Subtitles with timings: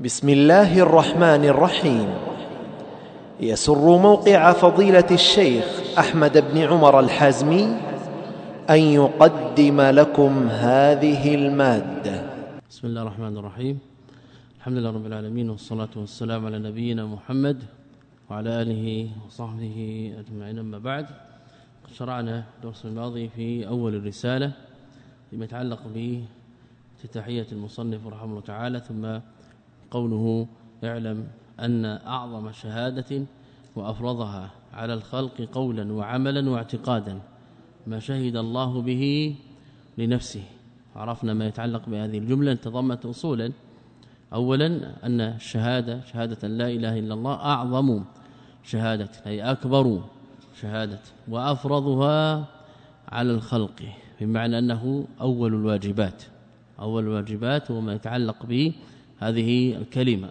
[0.00, 2.08] بسم الله الرحمن الرحيم.
[3.40, 5.64] يسر موقع فضيلة الشيخ
[5.98, 7.64] أحمد بن عمر الحازمي
[8.70, 12.16] أن يقدم لكم هذه المادة.
[12.70, 13.78] بسم الله الرحمن الرحيم.
[14.58, 17.62] الحمد لله رب العالمين والصلاة والسلام على نبينا محمد
[18.30, 20.58] وعلى آله وصحبه أجمعين.
[20.58, 21.06] أما بعد
[21.84, 24.52] قد شرعنا الدرس الماضي في أول الرسالة
[25.30, 29.20] فيما يتعلق بافتتاحيه المصنف رحمه الله تعالى ثم
[29.90, 30.46] قوله
[30.84, 31.26] اعلم
[31.60, 33.22] أن أعظم شهادة
[33.76, 37.20] وأفرضها على الخلق قولا وعملا واعتقادا
[37.86, 39.36] ما شهد الله به
[39.98, 40.42] لنفسه.
[40.96, 42.54] عرفنا ما يتعلق بهذه الجملة.
[42.54, 43.52] تضمت اصولا.
[44.32, 44.66] اولا
[45.06, 48.04] أن الشهادة شهادة لا إله إلا الله أعظم
[48.64, 50.00] شهادة أي أكبر
[50.60, 52.44] شهادة وأفرضها
[53.08, 53.82] على الخلق
[54.20, 56.22] بمعنى أنه أول الواجبات.
[56.80, 58.72] أول الواجبات وما يتعلق به
[59.20, 60.30] هذه الكلمة.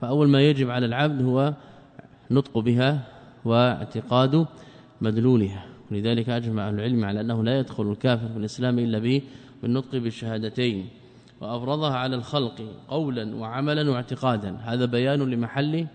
[0.00, 1.54] فأول ما يجب على العبد هو
[2.30, 3.00] نطق بها
[3.44, 4.46] واعتقاد
[5.00, 5.64] مدلولها.
[5.90, 9.20] ولذلك أجمع العلم على أنه لا يدخل الكافر في الإسلام إلا
[9.62, 10.88] بالنطق بالشهادتين.
[11.40, 14.56] وأفرضها على الخلق قولا وعملا واعتقادا.
[14.64, 15.86] هذا بيان لمحل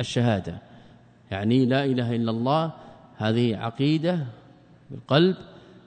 [0.00, 0.58] الشهادة.
[1.30, 2.72] يعني لا إله إلا الله
[3.16, 4.26] هذه عقيدة
[4.90, 5.36] بالقلب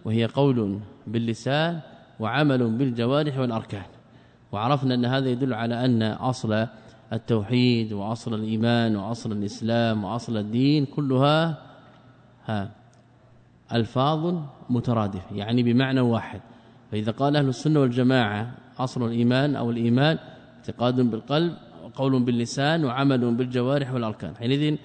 [0.06, 1.80] وهي قول باللسان
[2.20, 3.86] وعمل بالجوارح والأركان.
[4.52, 6.68] وعرفنا أن هذا يدل على أن أصل
[7.14, 11.58] التوحيد وأصل الإيمان وأصل الإسلام وأصل الدين كلها
[12.46, 12.72] ها
[13.74, 14.36] ألفاظ
[14.70, 16.42] مترادفة يعني بمعنى واحد.
[16.92, 20.18] فإذا قال أهل السنة والجماعة أصل الإيمان أو الإيمان
[20.58, 21.54] اعتقاد بالقلب
[21.84, 24.36] وقول باللسان وعمل بالجوارح والأركان.
[24.36, 24.76] حينئذ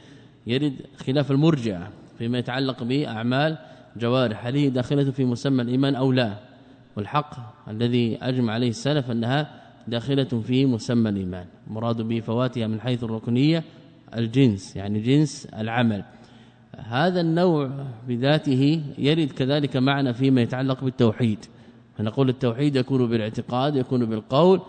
[0.47, 3.59] يرد خلاف المرجئه فيما يتعلق بأعمال
[3.97, 6.37] جوارح هل هي داخلة في مسمى الإيمان أو لا؟
[6.97, 7.31] والحق
[7.71, 13.65] الذي أجمع عليه السلف أنها داخلة في مسمى الإيمان مراد به فواتها من حيث الركنية
[14.17, 16.05] الجنس يعني جنس العمل.
[16.77, 17.71] هذا النوع
[18.09, 21.39] بذاته يرد كذلك معنا فيما يتعلق بالتوحيد.
[21.99, 24.61] فنقول التوحيد يكون بالاعتقاد يكون بالقول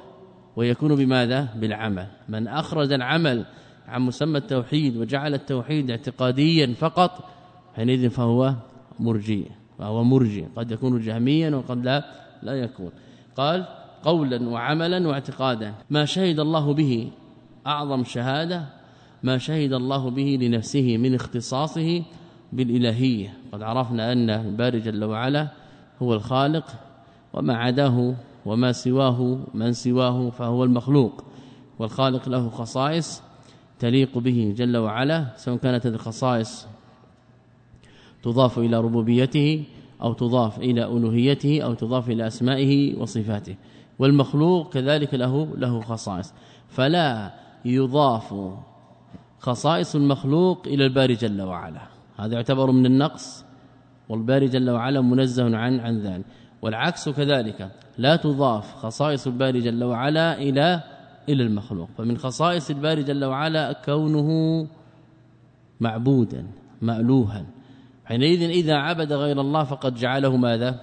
[0.56, 2.08] ويكون بماذا؟ بالعمل.
[2.30, 3.46] من أخرج العمل
[3.88, 7.30] عن مسمى التوحيد وجعل التوحيد اعتقاديا فقط
[7.76, 8.54] حينئذ فهو
[9.00, 9.46] مرجئ.
[9.80, 12.06] فهو مرجئ قد يكون جهميا وقد لا
[12.44, 12.92] لا يكون.
[13.38, 13.66] قال
[14.04, 15.74] قولا وعملا واعتقادا.
[15.90, 17.12] ما شهد الله به
[17.68, 18.66] أعظم شهادة؟
[19.24, 22.04] ما شهد الله به لنفسه من اختصاصه
[22.54, 23.34] بالإلهية.
[23.52, 25.48] قد عرفنا أن الباري جل وعلا
[26.02, 26.66] هو الخالق
[27.34, 28.16] وما عداه
[28.46, 31.24] وما سواه من سواه فهو المخلوق.
[31.80, 33.22] والخالق له خصائص
[33.80, 36.68] تليق به جل وعلا سواء كانت هذه الخصائص
[38.26, 39.64] تضاف إلى ربوبيته
[40.02, 43.56] أو تضاف إلى ألوهيته أو تضاف إلى أسمائه وصفاته.
[44.00, 46.34] والمخلوق كذلك له له خصائص.
[46.68, 47.34] فلا
[47.66, 48.34] يضاف
[49.40, 51.82] خصائص المخلوق إلى الباري جل وعلا.
[52.18, 53.46] هذا يعتبر من النقص
[54.10, 56.26] والباري جل وعلا منزه عن عن ذلك.
[56.62, 60.84] والعكس كذلك لا تضاف خصائص الباري جل وعلا إلى
[61.30, 61.90] إلى المخلوق.
[61.98, 64.30] فمن خصائص الباري جل وعلا كونه
[65.80, 66.48] معبودا
[66.82, 67.55] مألوها.
[68.06, 70.80] حينئذ إذا عبد غير الله فقد جعله ماذا؟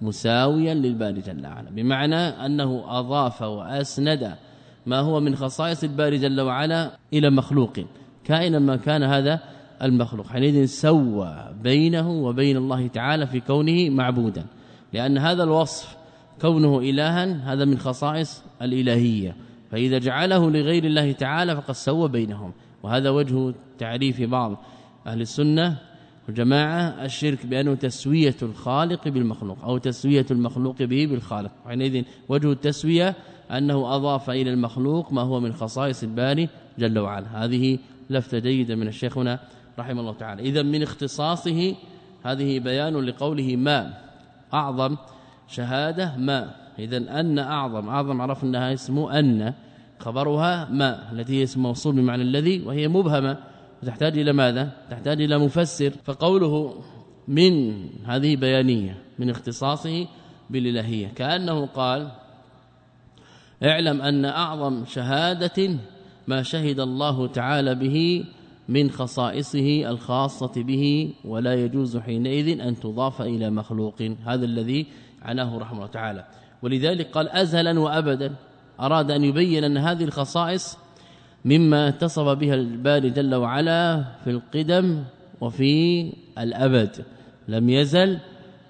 [0.00, 1.70] مساويا للباري جل وعلا.
[1.70, 4.34] بمعنى أنه أضاف وأسند
[4.86, 7.72] ما هو من خصائص الباري جل وعلا إلى مخلوق.
[8.24, 9.40] كائنا ما كان هذا
[9.82, 10.26] المخلوق.
[10.26, 14.44] حينئذ سوى بينه وبين الله تعالى في كونه معبودا.
[14.92, 15.96] لأن هذا الوصف
[16.40, 19.36] كونه إلها هذا من خصائص الإلهية.
[19.70, 22.52] فإذا جعله لغير الله تعالى فقد سوى بينهم.
[22.82, 24.64] وهذا وجه تعريف بعض
[25.06, 25.76] أهل السنة
[26.26, 31.50] والجماعه الشرك بأنه تسوية الخالق بالمخلوق أو تسوية المخلوق به بالخالق.
[31.66, 33.14] حينئذ وجه التسوية
[33.50, 36.48] أنه أضاف إلى المخلوق ما هو من خصائص الباري
[36.78, 37.44] جل وعلا.
[37.44, 37.78] هذه
[38.10, 39.40] لفته جيدة من الشيخ هنا
[39.78, 40.42] رحمه الله تعالى.
[40.42, 41.74] إذا من اختصاصه
[42.24, 43.94] هذه بيان لقوله ما
[44.54, 44.96] أعظم
[45.48, 46.54] شهادة ما.
[46.78, 49.54] إذا أن أعظم أعظم عرفنا اسم أن
[49.98, 53.38] خبرها ما التي هي اسم موصول بمعنى الذي وهي مبهمة.
[53.82, 55.90] وتحتاج إلى ماذا؟ تحتاج إلى مفسر.
[56.04, 56.74] فقوله
[57.28, 60.06] من هذه بيانية من اختصاصه
[60.50, 61.06] بالإلهية.
[61.06, 62.10] كأنه قال
[63.64, 65.76] اعلم أن أعظم شهادة
[66.28, 68.24] ما شهد الله تعالى به
[68.68, 74.02] من خصائصه الخاصة به ولا يجوز حينئذ أن تضاف إلى مخلوق.
[74.24, 74.86] هذا الذي
[75.22, 76.24] عناه رحمه الله تعالى.
[76.62, 78.34] ولذلك قال أزلا وأبدا.
[78.80, 80.78] أراد أن يبين أن هذه الخصائص
[81.44, 85.04] مما اتصف بها الباري جل وعلا في القدم
[85.40, 87.04] وفي الأبد.
[87.48, 88.18] لم يزل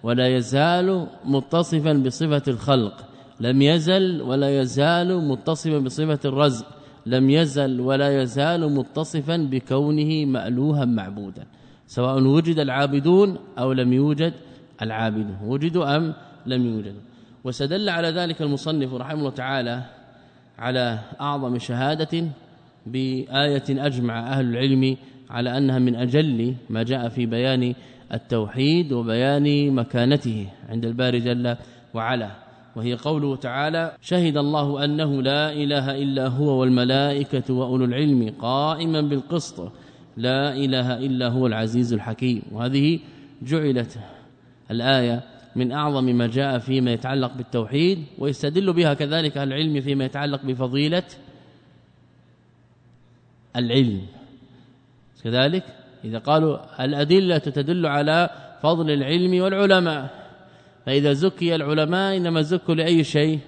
[0.02, 3.04] ولا يزال متصفا بصفة الخلق.
[3.40, 6.66] لم يزل ولا يزال متصفا بصفة الرزق.
[7.06, 11.46] لم يزل ولا يزال متصفا بكونه مألوها معبودا.
[11.86, 14.32] سواء وجد العابدون أو لم يوجد
[14.82, 15.36] العابدون.
[15.44, 16.14] وجدوا أم
[16.46, 17.00] لم يوجدوا
[17.44, 19.82] وسدل على ذلك المصنف رحمه الله تعالى
[20.58, 22.24] على أعظم شهادة
[22.86, 24.96] بآية أجمع أهل العلم
[25.30, 27.74] على أنها من أجل ما جاء في بيان
[28.12, 31.56] التوحيد وبيان مكانته عند الباري جل
[31.94, 32.30] وعلا.
[32.76, 39.72] وهي قوله تعالى شهد الله أنه لا إله إلا هو والملائكة وأولو العلم قائما بالقسط.
[40.16, 42.42] لا إله إلا هو العزيز الحكيم.
[42.52, 42.98] وهذه
[43.42, 43.98] جعلت
[44.70, 45.22] الآية
[45.56, 51.02] من أعظم ما جاء فيما يتعلق بالتوحيد ويستدل بها كذلك العلم فيما يتعلق بفضيلة
[53.56, 54.00] العلم.
[55.24, 55.64] كذلك
[56.04, 58.30] إذا قالوا الأدلة تدل على
[58.62, 60.10] فضل العلم والعلماء.
[60.86, 63.38] فإذا زكي العلماء إنما زكوا لأي شيء؟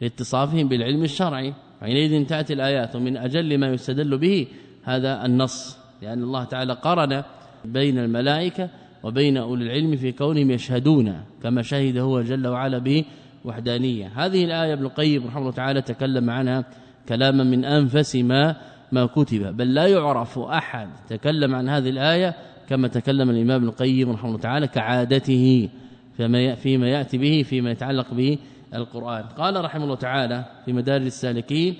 [0.00, 1.54] لاتصافهم بالعلم الشرعي.
[1.80, 4.46] حينئذ تأتي الآيات ومن أجل ما يستدل به
[4.84, 7.22] هذا النص لأن الله تعالى قرن
[7.64, 8.68] بين الملائكة
[9.02, 13.04] وبين أولي العلم في كونهم يشهدون كما شهد هو جل وعلا به
[13.44, 14.12] وحدانية.
[14.14, 16.64] هذه الآية ابن القيم رحمه الله تعالى تكلم عنها
[17.08, 18.56] كلاما من أنفس ما
[18.94, 19.56] ما كتب.
[19.56, 20.88] بل لا يعرف أحد.
[21.08, 22.34] تكلم عن هذه الآية
[22.68, 25.68] كما تكلم الإمام ابن القيم رحمه الله تعالى كعادته
[26.16, 28.38] فيما فيما يأتي به فيما يتعلق به
[28.74, 29.22] القرآن.
[29.22, 31.74] قال رحمه الله تعالى في مدارج السالكين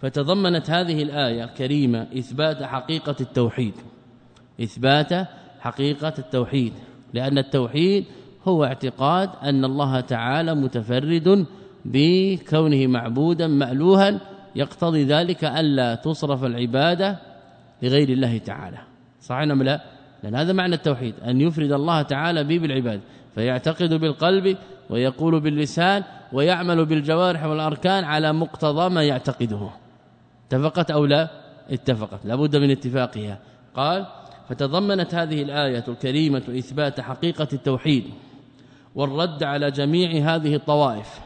[0.00, 3.74] فتضمنت هذه الآية الكريمة إثبات حقيقة التوحيد.
[4.62, 5.12] إثبات
[5.60, 6.72] حقيقة التوحيد.
[7.14, 8.04] لأن التوحيد
[8.48, 11.46] هو اعتقاد أن الله تعالى متفرد
[11.84, 14.20] بكونه معبودا مألوها
[14.56, 17.18] يقتضي ذلك ألا تصرف العبادة
[17.82, 18.78] لغير الله تعالى.
[19.20, 19.80] صحيح أم لا؟
[20.22, 23.00] لأن هذا معنى التوحيد أن يفرد الله تعالى به بالعباد
[23.34, 24.56] فيعتقد بالقلب
[24.90, 29.68] ويقول باللسان ويعمل بالجوارح والأركان على مقتضى ما يعتقده.
[30.46, 31.28] اتفقت أو لا؟
[31.70, 33.38] اتفقت لابد من اتفاقها.
[33.74, 34.06] قال
[34.48, 38.04] فتضمنت هذه الآية الكريمة إثبات حقيقة التوحيد
[38.94, 41.25] والرد على جميع هذه الطوائف.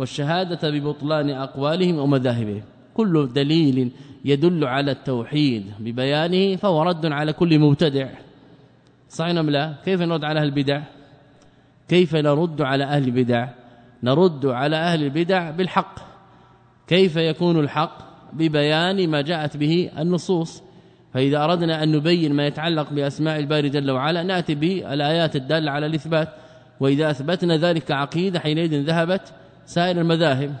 [0.00, 2.62] والشهادة ببطلان أقوالهم ومذاهبهم.
[2.94, 3.90] كل دليل
[4.24, 8.08] يدل على التوحيد ببيانه فهو رد على كل مبتدع.
[9.08, 10.82] صحيح أم لا؟ كيف نرد على البدع؟
[11.88, 13.48] كيف نرد على أهل البدع؟
[14.02, 15.94] نرد على أهل البدع بالحق.
[16.86, 17.98] كيف يكون الحق؟
[18.32, 20.62] ببيان ما جاءت به النصوص.
[21.14, 26.28] فإذا أردنا أن نبين ما يتعلق بأسماء الباري جل وعلا نأتي بالآيات الدالة على الإثبات.
[26.80, 29.32] وإذا أثبتنا ذلك عقيدة حينئذ ذهبت
[29.70, 30.54] سائر المذاهب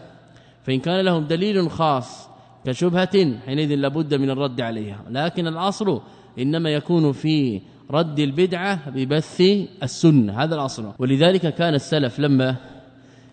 [0.62, 2.28] فإن كان لهم دليل خاص
[2.64, 5.04] كشبهة حينئذ لابد من الرد عليها.
[5.10, 6.00] لكن الأصل
[6.38, 7.60] إنما يكون في
[7.90, 9.40] رد البدعة ببث
[9.82, 10.42] السنة.
[10.42, 10.92] هذا الأصل.
[10.98, 12.56] ولذلك كان السلف لما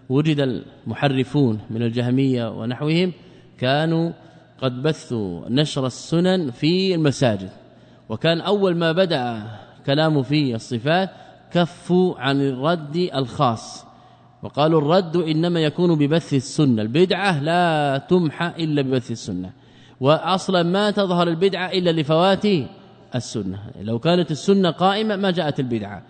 [0.09, 3.13] وجد المحرفون من الجهمية ونحوهم
[3.57, 4.11] كانوا
[4.61, 7.49] قد بثوا نشر السنن في المساجد.
[8.09, 9.43] وكان أول ما بدأ
[9.85, 11.09] كلام في الصفات
[11.51, 13.86] كفوا عن الرد الخاص.
[14.43, 16.81] وقالوا الرد إنما يكون ببث السنة.
[16.81, 19.51] البدعة لا تمحى إلا ببث السنة.
[20.01, 22.45] وأصلا ما تظهر البدعة إلا لفوات
[23.15, 23.59] السنة.
[23.81, 26.03] لو كانت السنة قائمة ما جاءت البدعة.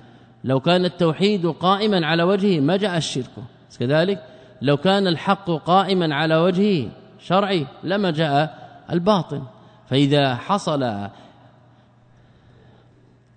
[0.43, 3.31] لو كان التوحيد قائما على وجهه ما جاء الشرك.
[3.79, 4.23] كذلك
[4.61, 6.89] لو كان الحق قائما على وجهه
[7.19, 9.41] شرعي لما جاء الباطل
[9.89, 11.09] فإذا حصل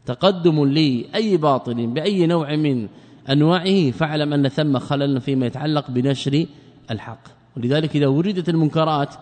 [0.06, 2.88] تقدم لي أي باطل بأي نوع من
[3.30, 6.46] أنواعه فاعلم أن ثم خلل فيما يتعلق بنشر
[6.90, 7.28] الحق.
[7.56, 9.14] ولذلك إذا وجدت المنكرات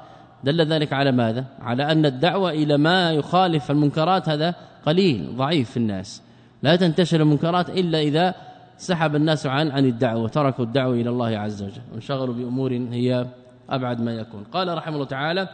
[0.45, 4.55] دل ذلك على ماذا؟ على أن الدعوة إلى ما يخالف المنكرات هذا
[4.87, 6.23] قليل ضعيف في الناس.
[6.63, 8.35] لا تنتشر المنكرات إلا إذا
[8.79, 11.83] سحب الناس عن عن الدعوة وتركوا الدعوة إلى الله عز وجل.
[11.93, 13.27] وانشغلوا بأمور هي
[13.71, 14.45] أبعد ما يكون.
[14.53, 15.49] قال رحمه الله تعالى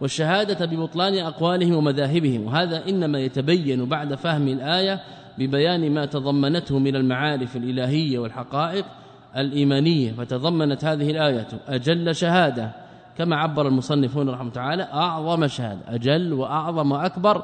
[0.00, 5.00] والشهادة ببطلان أقوالهم ومذاهبهم وهذا إنما يتبين بعد فهم الآية
[5.38, 8.84] ببيان ما تضمنته من المعارف الإلهية والحقائق
[9.36, 12.72] الإيمانية فتضمنت هذه الآية أجل شهادة.
[13.18, 15.80] كما عبر المصنفون رحمه تعالى أعظم شهادة.
[15.88, 17.42] أجل وأعظم وأكبر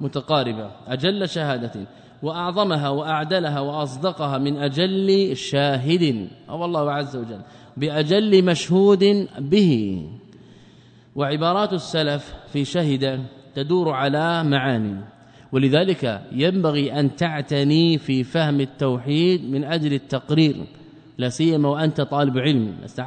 [0.00, 0.70] متقاربة.
[0.88, 1.86] أجل شهادة.
[2.22, 6.28] وأعظمها وأعدلها وأصدقها من أجل شاهد.
[6.48, 7.40] أو الله عز وجل
[7.76, 10.06] بأجل مشهود به.
[11.14, 13.24] وعبارات السلف في شهد
[13.54, 15.19] تدور على معاني.
[15.52, 20.56] ولذلك ينبغي أن تعتني في فهم التوحيد من أجل التقرير
[21.18, 23.00] لا سيما وأنت طالب علم لست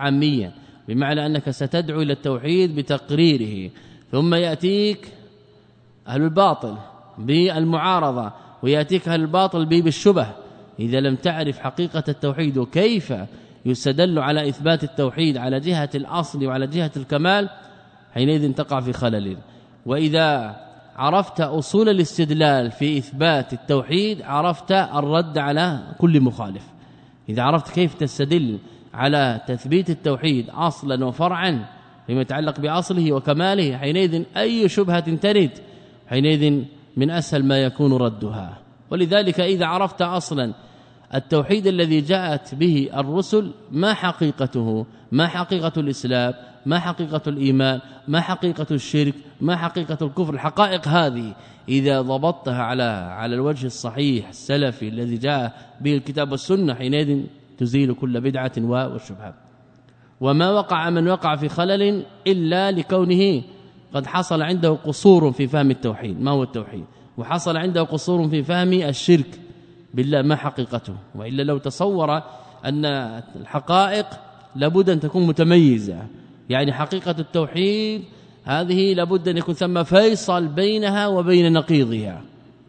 [0.87, 3.71] بمعنى أنك ستدعو إلى التوحيد بتقريره.
[4.11, 5.07] ثم يأتيك
[6.07, 6.77] أهل الباطل
[7.17, 8.31] بالمعارضة
[8.63, 10.27] ويأتيك أهل الباطل بالشبه.
[10.79, 13.13] إذا لم تعرف حقيقة التوحيد وكيف
[13.65, 17.49] يستدل على إثبات التوحيد على جهة الأصل وعلى جهة الكمال
[18.13, 19.37] حينئذ تقع في خلل.
[19.85, 20.55] وإذا
[20.95, 26.63] عرفت أصول الاستدلال في إثبات التوحيد عرفت الرد على كل مخالف.
[27.29, 28.59] إذا عرفت كيف تستدل
[28.93, 31.65] على تثبيت التوحيد أصلا وفرعا
[32.07, 35.51] فيما يتعلق بأصله وكماله حينئذ أي شبهة ترد؟
[36.07, 36.63] حينئذ
[36.97, 38.57] من أسهل ما يكون ردها.
[38.91, 40.53] ولذلك إذا عرفت أصلا
[41.15, 46.33] التوحيد الذي جاءت به الرسل ما حقيقته؟ ما حقيقة الإسلام؟
[46.65, 51.35] ما حقيقة الإيمان؟ ما حقيقة الشرك؟ ما حقيقة الكفر؟ الحقائق هذه.
[51.69, 52.83] إذا ضبطتها على
[53.17, 57.23] على الوجه الصحيح السلفي الذي جاء به الكتاب والسنة حينئذ
[57.57, 59.33] تزيل كل بدعة والشبهه
[60.21, 63.41] وما وقع من وقع في خلل إلا لكونه
[63.93, 66.21] قد حصل عنده قصور في فهم التوحيد.
[66.21, 66.85] ما هو التوحيد؟
[67.17, 69.39] وحصل عنده قصور في فهم الشرك.
[69.93, 72.21] بالله ما حقيقته؟ وإلا لو تصور
[72.65, 72.85] أن
[73.41, 74.05] الحقائق
[74.55, 76.07] لابد أن تكون متميزة.
[76.49, 78.03] يعني حقيقة التوحيد
[78.43, 82.21] هذه لابد أن يكون ثم فيصل بينها وبين نقيضها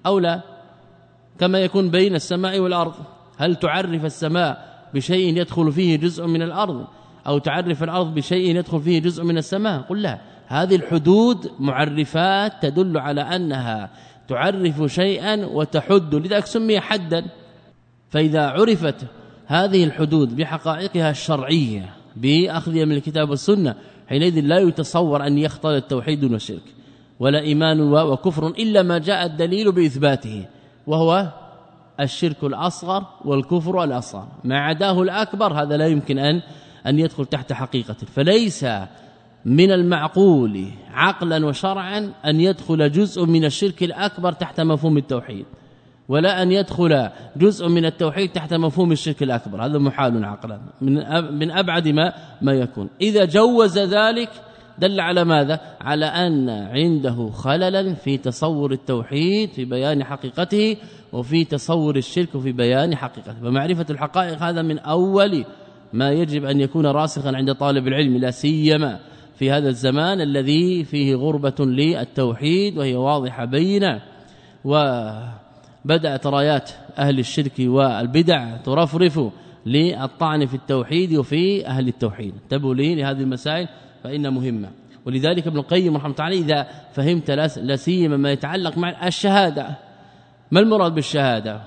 [0.07, 0.41] أو لا؟
[1.39, 2.95] كما يكون بين السماء والأرض.
[3.37, 6.87] هل تعرف السماء بشيء يدخل فيه جزء من الأرض؟
[7.27, 10.19] أو تعرف الأرض بشيء يدخل فيه جزء من السماء؟ قل لا.
[10.47, 13.91] هذه الحدود معرفات تدل على أنها
[14.29, 16.15] تعرف شيئا وتحد.
[16.15, 17.25] لذلك سمي حدا.
[18.11, 19.07] فإذا عرفت
[19.47, 23.75] هذه الحدود بحقائقها الشرعية بأخذها من الكتاب والسنة
[24.09, 26.63] حينئذ لا يتصور أن يختلط التوحيد والشرك
[27.21, 30.47] ولا إيمان وكفر إلا ما جاء الدليل بإثباته
[30.87, 31.33] وهو
[32.01, 34.29] الشرك الأصغر والكفر الأصغر.
[34.45, 36.43] ما عداه الأكبر هذا لا يمكن أن
[36.87, 37.97] أن يدخل تحت حقيقة.
[38.15, 38.67] فليس
[39.45, 45.45] من المعقول عقلا وشرعا أن يدخل جزء من الشرك الأكبر تحت مفهوم التوحيد.
[46.09, 49.65] ولا أن يدخل جزء من التوحيد تحت مفهوم الشرك الأكبر.
[49.65, 50.61] هذا محال عقلا.
[51.31, 52.89] من أبعد ما ما يكون.
[53.01, 54.31] إذا جوز ذلك
[54.79, 60.77] دل على ماذا؟ على أن عنده خللا في تصور التوحيد في بيان حقيقته
[61.13, 63.35] وفي تصور الشرك في بيان حقيقته.
[63.43, 65.45] فمعرفة الحقائق هذا من أول
[65.93, 68.99] ما يجب أن يكون راسخا عند طالب العلم لا سيما
[69.39, 74.03] في هذا الزمان الذي فيه غربة للتوحيد وهي واضحة بينه
[75.85, 79.21] وبدات رايات أهل الشرك والبدع ترفرف
[79.67, 82.35] للطعن في التوحيد وفي أهل التوحيد.
[82.43, 83.69] انتبهوا لي لهذه المسائل
[84.05, 84.71] فإن مهمة.
[85.07, 89.77] ولذلك ابن القيم رحمة الله إذا فهمت لا سيما ما يتعلق مع الشهادة.
[90.51, 91.61] ما المراد بالشهادة؟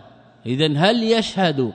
[0.45, 1.71] اذا هل يشهد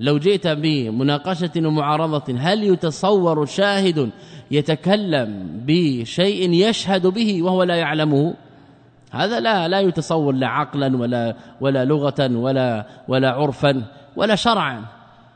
[0.00, 4.10] لو جئت بمناقشة ومعارضة هل يتصور شاهد
[4.50, 8.34] يتكلم بشيء يشهد به وهو لا يعلمه؟
[9.14, 13.82] هذا لا لا يتصور لا عقلا ولا ولا لغه ولا ولا عرفا
[14.16, 14.84] ولا شرعا.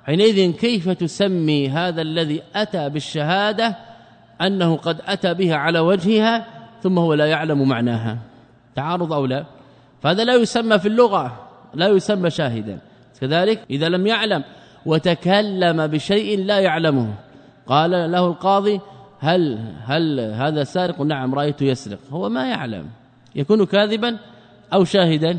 [0.06, 3.76] حينئذ كيف تسمي هذا الذي أتى بالشهادة؟
[4.40, 6.46] أنه قد أتى بها على وجهها
[6.82, 8.18] ثم هو لا يعلم معناها.
[8.74, 9.44] تعارض أو لا؟
[10.02, 12.78] فهذا لا يسمى في اللغة لا يسمى شاهدا.
[13.20, 14.44] كذلك إذا لم يعلم
[14.86, 17.14] وتكلم بشيء لا يعلمه.
[17.66, 18.80] قال له القاضي
[19.20, 21.98] هل هل هذا سارق؟ نعم رايته يسرق.
[22.10, 22.86] هو ما يعلم.
[23.34, 24.18] يكون كاذبا
[24.72, 25.38] أو شاهدا.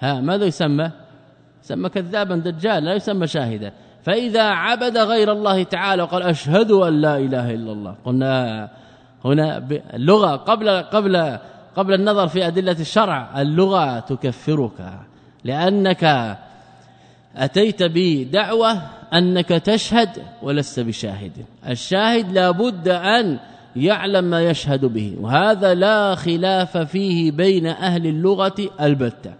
[0.00, 0.90] ها ماذا يسمى؟
[1.64, 3.72] يسمى كذابا دجال لا يسمى شاهدا.
[4.02, 8.68] فإذا عبد غير الله تعالى وقال أشهد أن لا إله إلا الله قلنا
[9.24, 11.38] هنا اللغة قبل قبل
[11.76, 14.92] قبل النظر في أدلة الشرع اللغة تكفرك
[15.44, 16.36] لأنك
[17.36, 20.08] أتيت بدعوة أنك تشهد
[20.42, 21.32] ولست بشاهد.
[21.68, 23.38] الشاهد لابد أن
[23.76, 25.16] يعلم ما يشهد به.
[25.20, 29.34] وهذا لا خلاف فيه بين أهل اللغة البتة.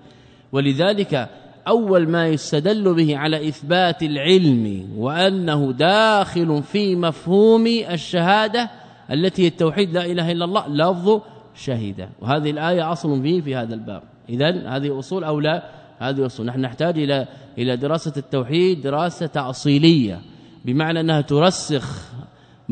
[0.52, 1.28] ولذلك
[1.68, 8.70] أول ما يستدل به على إثبات العلم وأنه داخل في مفهوم الشهادة
[9.10, 11.20] التي التوحيد لا إله إلا الله لفظ
[11.54, 12.08] شهيدة.
[12.20, 14.02] وهذه الآية أصل فيه في هذا الباب.
[14.28, 15.62] إذا هذه أصول أو لا؟
[15.98, 16.46] هذه أصول.
[16.46, 17.26] نحن نحتاج إلى
[17.58, 20.20] إلى دراسة التوحيد دراسة تأصيلية
[20.64, 22.11] بمعنى أنها ترسخ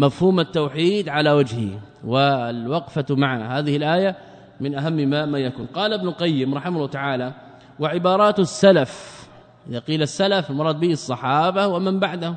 [0.00, 4.16] مفهوم التوحيد على وجهه والوقفة مع هذه الآية
[4.61, 5.66] من أهم ما ما يكون.
[5.66, 7.33] قال ابن القيم رحمه الله تعالى
[7.80, 9.21] وعبارات السلف
[9.69, 12.37] إذا قيل السلف المراد به الصحابة ومن بعدهم.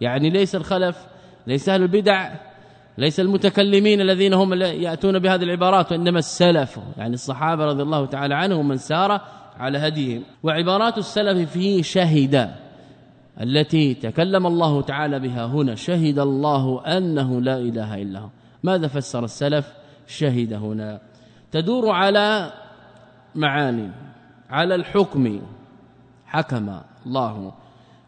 [0.00, 1.06] يعني ليس الخلف
[1.46, 2.30] ليس أهل البدع
[2.98, 6.78] ليس المتكلمين الذين هم يأتون بهذه العبارات وإنما السلف.
[6.96, 9.20] يعني الصحابة رضي الله تعالى عنهم ومن سار
[9.58, 10.22] على هديهم.
[10.42, 12.50] وعبارات السلف فيه شهد.
[13.40, 18.28] التي تكلم الله تعالى بها هنا شهد الله أنه لا إله إلا هو.
[18.62, 19.72] ماذا فسر السلف؟
[20.06, 21.00] شهد هنا.
[21.52, 22.52] تدور على
[23.34, 23.90] معاني
[24.50, 25.40] على الحكم.
[26.26, 27.52] حكم الله.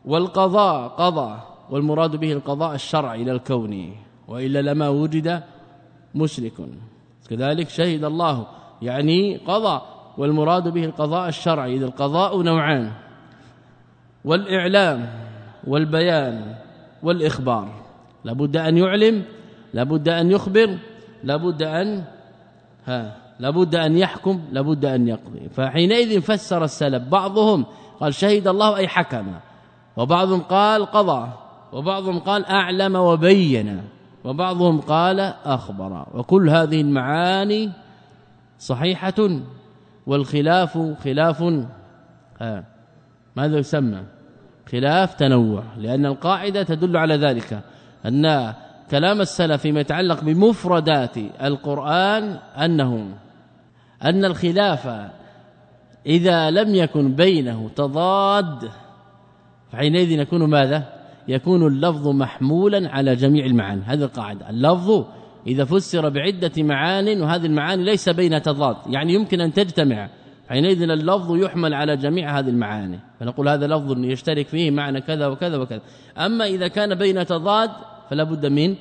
[0.04, 1.40] والقضاء قضى.
[1.70, 3.96] والمراد به القضاء الشرعي إلى الكون.
[4.28, 5.42] وإلا لما وجد
[6.14, 6.52] مشرك.
[7.30, 8.46] كذلك شهد الله
[8.82, 9.82] يعني قضى.
[10.18, 11.76] والمراد به القضاء الشرعي.
[11.76, 13.01] إذا القضاء نوعان.
[14.24, 15.10] والإعلام
[15.66, 16.54] والبيان
[17.02, 17.68] والإخبار.
[18.24, 19.24] لابد أن يعلم
[19.74, 20.78] لابد أن يخبر
[21.24, 22.04] لابد أن
[22.86, 25.48] ها لابد أن يحكم لابد أن يقضي.
[25.48, 27.66] فحينئذ فسر السلف بعضهم
[28.00, 29.26] قال شهد الله أي حكم
[29.96, 31.28] وبعضهم قال قضى
[31.72, 33.82] وبعضهم قال أعلم وبين
[34.24, 36.06] وبعضهم قال أخبر.
[36.14, 37.70] وكل هذه المعاني
[38.58, 39.40] صحيحة
[40.06, 41.42] والخلاف خلاف
[42.40, 42.71] ها.
[43.36, 44.02] ماذا يسمى؟
[44.72, 45.62] خلاف تنوع.
[45.78, 47.60] لأن القاعدة تدل على ذلك
[48.06, 48.54] أن
[48.90, 53.14] كلام السلف فيما يتعلق بمفردات القرآن أنه
[54.04, 55.10] أن الخلاف
[56.06, 58.70] إذا لم يكن بينه تضاد
[59.72, 63.82] فحينئذ يكون ماذا؟ يكون اللفظ محمولا على جميع المعاني.
[63.86, 64.50] هذه القاعدة.
[64.50, 65.04] اللفظ
[65.46, 68.76] إذا فسر بعدة معان وهذه المعاني ليس بين تضاد.
[68.86, 70.08] يعني يمكن أن تجتمع
[70.48, 75.56] حينئذ اللفظ يحمل على جميع هذه المعاني فنقول هذا لفظ يشترك فيه معنى كذا وكذا
[75.56, 75.80] وكذا.
[76.18, 77.70] أما إذا كان بين تضاد
[78.10, 78.76] فلا بد من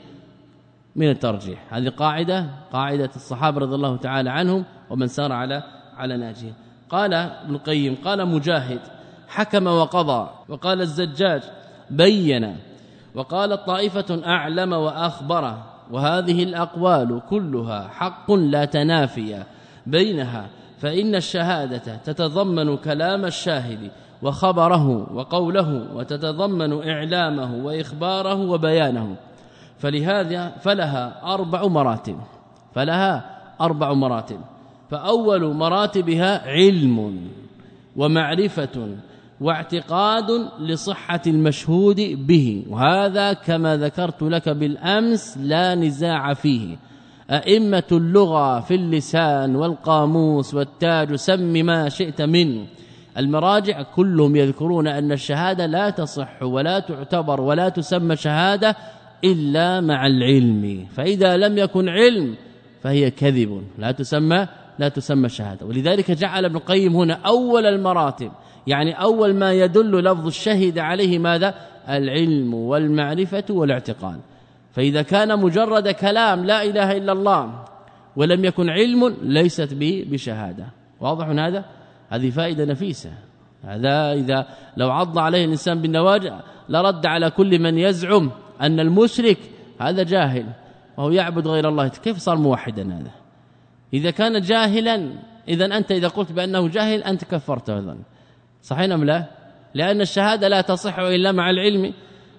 [0.95, 1.73] من الترجيح.
[1.73, 5.63] هذه قاعدة قاعدة الصحابة رضي الله تعالى عنهم ومن سار على
[5.97, 6.53] على ناجية.
[6.89, 8.79] قال ابن القيم قال مجاهد
[9.27, 11.41] حكم وقضى وقال الزجاج
[11.89, 12.57] بين
[13.15, 15.57] وقال طائفة أعلم وأخبر
[15.91, 19.43] وهذه الأقوال كلها حق لا تنافي
[19.87, 20.49] بينها.
[20.81, 29.15] فإن الشهادة تتضمن كلام الشاهد وخبره وقوله وتتضمن إعلامه وإخباره وبيانه
[29.77, 32.17] فلهذا فلها أربع مراتب
[32.75, 34.39] فلها أربع مراتب.
[34.91, 37.27] فأول مراتبها علم
[37.95, 38.95] ومعرفة
[39.41, 46.77] واعتقاد لصحة المشهود به وهذا كما ذكرت لك بالأمس لا نزاع فيه.
[47.31, 52.65] أئمة اللغة في اللسان والقاموس والتاج سم ما شئت منه
[53.17, 58.75] المراجع كلهم يذكرون أن الشهادة لا تصح ولا تعتبر ولا تسمى شهادة
[59.23, 60.87] إلا مع العلم.
[60.95, 62.35] فإذا لم يكن علم
[62.83, 63.63] فهي كذب.
[63.77, 64.47] لا تسمى
[64.79, 65.65] لا تسمى شهادة.
[65.65, 68.31] ولذلك جعل ابن القيم هنا أول المراتب.
[68.67, 71.55] يعني أول ما يدل لفظ الشهد عليه ماذا؟
[71.89, 74.19] العلم والمعرفة والاعتقاد.
[74.71, 77.65] فإذا كان مجرد كلام لا إله إلا الله
[78.15, 80.65] ولم يكن علم ليست به بشهادة.
[80.99, 81.65] واضح هذا؟
[82.09, 83.09] هذه فائدة نفيسة.
[83.63, 88.31] هذا إذا لو عض عليه الإنسان بالنواجع لرد على كل من يزعم
[88.61, 89.37] أن المشرك
[89.79, 90.45] هذا جاهل
[90.97, 91.87] وهو يعبد غير الله.
[91.87, 93.11] كيف صار موحدا هذا؟
[93.93, 95.09] إذا كان جاهلا
[95.47, 97.97] إذا أنت إذا قلت بأنه جاهل أنت كفرته أيضا.
[98.61, 99.25] صحيح أم لا؟
[99.73, 101.93] لأن الشهادة لا تصح إلا مع العلم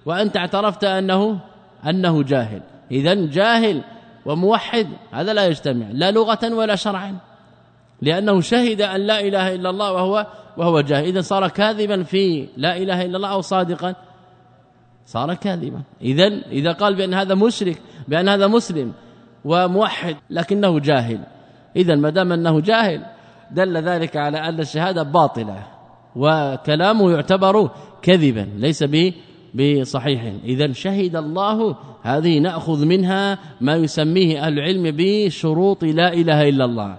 [0.05, 1.39] وأنت اعترفت أنه
[1.89, 2.61] أنه جاهل.
[2.91, 3.81] إذا جاهل
[4.25, 7.17] وموحد هذا لا يجتمع لا لغة ولا شرعا.
[8.01, 11.03] لأنه شهد أن لا إله إلا الله وهو وهو جاهل.
[11.03, 13.95] إذا صار كاذبا في لا إله إلا الله أو صادقا.
[15.05, 15.81] صار كاذبا.
[16.01, 18.93] اذا إذا قال بأن هذا مشرك بأن هذا مسلم
[19.45, 21.19] وموحد لكنه جاهل.
[21.75, 23.05] اذا ما دام أنه جاهل
[23.51, 25.67] دل ذلك على أن الشهادة باطلة
[26.15, 27.69] وكلامه يعتبر
[28.01, 29.13] كذبا ليس به
[29.53, 36.97] بصحيح اذا شهد الله هذه نأخذ منها ما يسميه العلم بشروط لا إله إلا الله.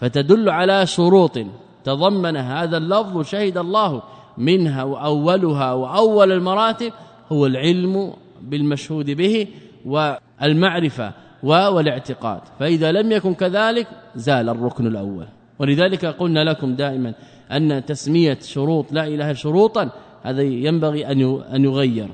[0.00, 1.38] فتدل على شروط
[1.84, 4.02] تضمن هذا اللفظ شهد الله
[4.38, 6.92] منها وأولها وأول المراتب
[7.32, 9.46] هو العلم بالمشهود به
[9.86, 12.40] والمعرفة والاعتقاد.
[12.58, 15.26] فإذا لم يكن كذلك زال الركن الأول.
[15.58, 17.14] ولذلك قلنا لكم دائما
[17.52, 19.90] أن تسمية شروط لا إله شروطا
[20.22, 21.06] هذا ينبغي
[21.54, 22.08] أن يغير.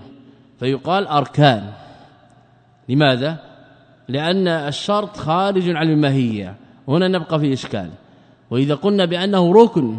[0.61, 1.73] فيقال أركان.
[2.88, 3.37] لماذا؟
[4.09, 6.57] لأن الشرط خارج عن الماهية.
[6.88, 7.90] هنا نبقى في إشكال.
[8.51, 9.99] وإذا قلنا بأنه ركن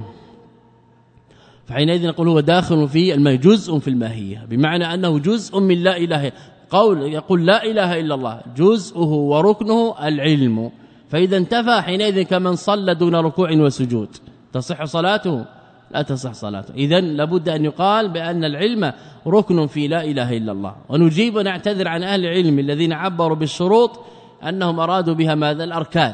[1.65, 4.45] فحينئذ نقول هو داخل في جزء في الماهية.
[4.50, 6.32] بمعنى أنه جزء من لا إله
[6.69, 8.41] قول يقول لا إله إلا الله.
[8.58, 10.72] جزءه وركنه العلم.
[11.10, 14.10] فإذا انتفى حينئذ كمن صلى دون ركوع وسجود.
[14.54, 15.45] تصح صلاته؟
[15.91, 16.73] لا تصح صلاته.
[16.73, 18.93] اذا لابد أن يقال بأن العلم
[19.28, 20.75] ركن في لا إله إلا الله.
[20.89, 23.99] ونجيب ونعتذر عن أهل العلم الذين عبروا بالشروط
[24.43, 26.13] أنهم أرادوا بها ماذا؟ الأركان.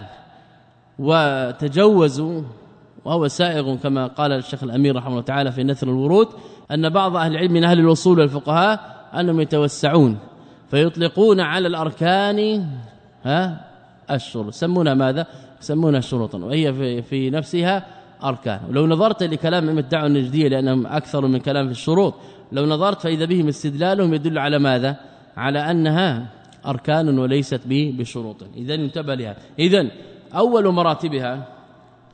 [0.99, 2.41] وتجوزوا
[3.05, 6.27] وهو سائغ كما قال الشيخ الأمير رحمه الله تعالى في نثر الورود
[6.71, 10.17] أن بعض أهل العلم من أهل الوصول والفقهاء أنهم يتوسعون
[10.71, 12.65] فيطلقون على الأركان
[13.23, 13.65] ها
[14.11, 14.47] الشروط.
[14.47, 15.25] يسمونها ماذا؟
[15.61, 16.37] يسمونها شروطا.
[16.37, 17.85] وهي في نفسها
[18.23, 18.59] أركان.
[18.69, 22.13] ولو نظرت لكلام الدعوة النجدية لأنهم أكثر من كلام في الشروط
[22.51, 24.97] لو نظرت فإذا بهم استدلالهم يدل على ماذا؟
[25.37, 26.29] على أنها
[26.65, 28.43] أركان وليست به بشروط.
[28.57, 29.35] اذا انتبه لها.
[29.59, 29.87] اذا
[30.35, 31.47] أول مراتبها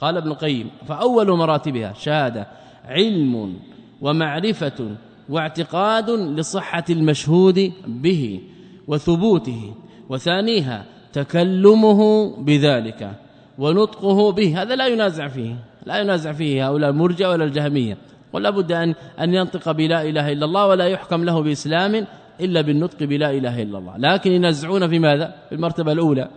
[0.02, 2.48] قال ابن القيم فأول مراتبها شهادة
[2.86, 3.56] علم
[4.02, 4.96] ومعرفة
[5.30, 8.42] واعتقاد لصحة المشهود به
[8.88, 9.76] وثبوته
[10.10, 13.12] وثانيها تكلمه بذلك
[13.58, 14.62] ونطقه به.
[14.62, 15.71] هذا لا ينازع فيه.
[15.86, 17.98] لا ينازع فيه هؤلاء المرجئة ولا الجهمية.
[18.34, 22.08] ولا بد ان أن ينطق بلا إله إلا الله ولا يحكم له بإسلام
[22.42, 23.98] إلا بالنطق بلا إله إلا الله.
[23.98, 26.30] لكن ينزعون في ماذا؟ في المرتبة الأولى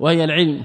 [0.00, 0.62] وهي العلم.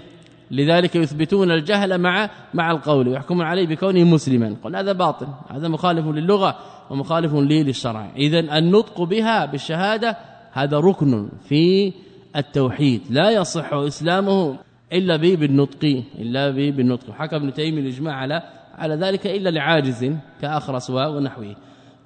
[0.51, 4.55] لذلك يثبتون الجهل مع مع القول ويحكمون عليه بكونه مسلما.
[4.63, 6.57] قل هذا باطل هذا مخالف للغة
[6.89, 8.11] ومخالف لي للشرع.
[8.15, 10.17] اذا النطق بها بالشهادة
[10.51, 11.93] هذا ركن في
[12.35, 13.01] التوحيد.
[13.09, 14.55] لا يصح إسلامه
[14.93, 17.11] إلا به بالنطق إلا به بالنطق.
[17.11, 18.43] حكى ابن تيمية الإجماع على
[18.75, 21.55] على ذلك إلا لعاجز كأخرس ونحوه.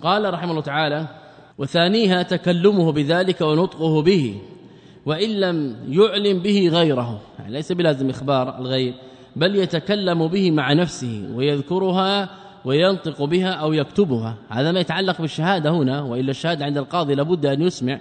[0.04, 1.08] قال رحمه الله تعالى
[1.58, 4.36] وثانيها تكلمه بذلك ونطقه به
[5.06, 7.22] وإن لم يعلم به غيره.
[7.39, 8.94] يعني ليس بلازم إخبار الغير
[9.36, 12.30] بل يتكلم به مع نفسه ويذكرها
[12.65, 14.36] وينطق بها أو يكتبها.
[14.50, 18.00] هذا ما يتعلق بالشهادة هنا وإلا الشهادة عند القاضي لابد أن يسمع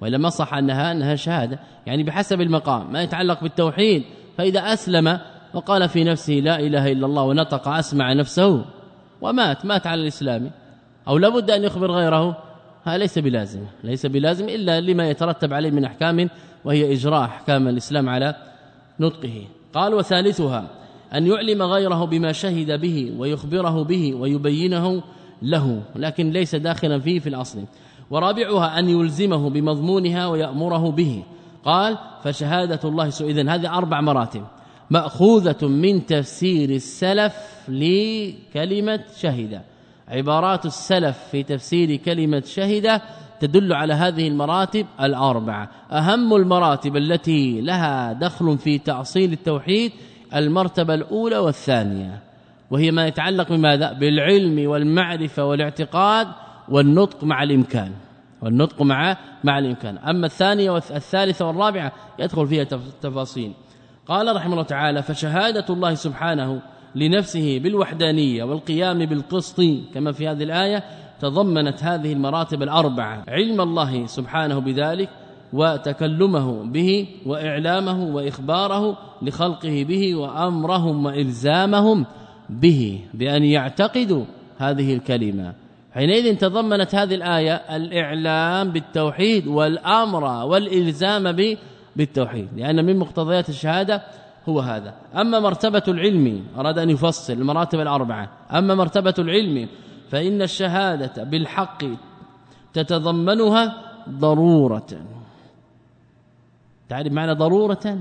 [0.00, 1.58] وإلا ما صح أنها أنها شهادة.
[1.86, 4.02] يعني بحسب المقام ما يتعلق بالتوحيد.
[4.38, 5.18] فإذا أسلم
[5.54, 8.64] وقال في نفسه لا إله إلا الله ونطق أسمع نفسه
[9.20, 10.50] ومات مات على الإسلام.
[11.08, 12.36] أو لابد أن يخبر غيره.
[12.84, 16.28] هذا ليس بلازم ليس بلازم إلا لما يترتب عليه من أحكام
[16.64, 18.34] وهي إجراء أحكام الإسلام على
[19.00, 19.44] نطقه.
[19.74, 20.70] قال وثالثها
[21.14, 25.02] أن يعلم غيره بما شهد به ويخبره به ويبينه
[25.42, 27.64] له لكن ليس داخلا فيه في الأصل.
[28.10, 31.22] ورابعها أن يلزمه بمضمونها ويأمره به.
[31.64, 34.44] قال فشهادة الله اذا هذه أربع مراتب.
[34.90, 37.34] مأخوذة من تفسير السلف
[37.68, 39.60] لكلمة شهد
[40.08, 43.00] عبارات السلف في تفسير كلمة شهد
[43.40, 45.70] تدل على هذه المراتب الأربعة.
[45.92, 49.92] أهم المراتب التي لها دخل في تعصيل التوحيد
[50.34, 52.20] المرتبة الأولى والثانية
[52.70, 56.28] وهي ما يتعلق بماذا؟ بالعلم والمعرفة والاعتقاد
[56.68, 57.92] والنطق مع الإمكان.
[58.42, 59.98] والنطق مع مع الإمكان.
[59.98, 62.64] أما الثانية والثالثه والرابعة يدخل فيها
[63.02, 63.52] تفاصيل.
[64.06, 66.62] قال رحمه الله تعالى فشهادة الله سبحانه
[66.94, 69.62] لنفسه بالوحدانية والقيام بالقسط
[69.94, 70.84] كما في هذه الآية
[71.20, 75.08] تضمنت هذه المراتب الأربعة علم الله سبحانه بذلك
[75.52, 82.06] وتكلمه به وإعلامه وإخباره لخلقه به وأمرهم وإلزامهم
[82.50, 84.24] به بأن يعتقدوا
[84.58, 85.54] هذه الكلمة.
[85.94, 91.58] حينئذ تضمنت هذه الآية الإعلام بالتوحيد والأمر والإلزام به
[91.96, 94.02] بالتوحيد لأن من مقتضيات الشهادة
[94.48, 94.94] هو هذا.
[95.16, 99.68] أما مرتبة العلم أراد أن يفصل المراتب الأربعة أما مرتبة العلم
[100.10, 101.84] فإن الشهادة بالحق
[102.72, 103.74] تتضمنها
[104.08, 104.86] ضرورة.
[106.88, 107.98] تعرف معنى ضرورة؟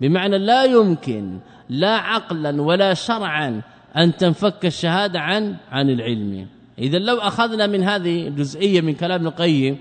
[0.00, 3.60] بمعنى لا يمكن لا عقلا ولا شرعا
[3.96, 6.46] أن تنفك الشهادة عن عن العلم.
[6.78, 9.78] إذا لو أخذنا من هذه الجزئيه من كلام القيم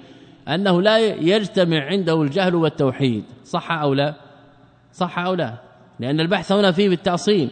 [0.48, 4.14] أنه لا يجتمع عنده الجهل والتوحيد صح أو لا؟
[4.94, 5.54] صح أو لا؟
[6.00, 7.50] لأن البحث هنا فيه بالتأصيل.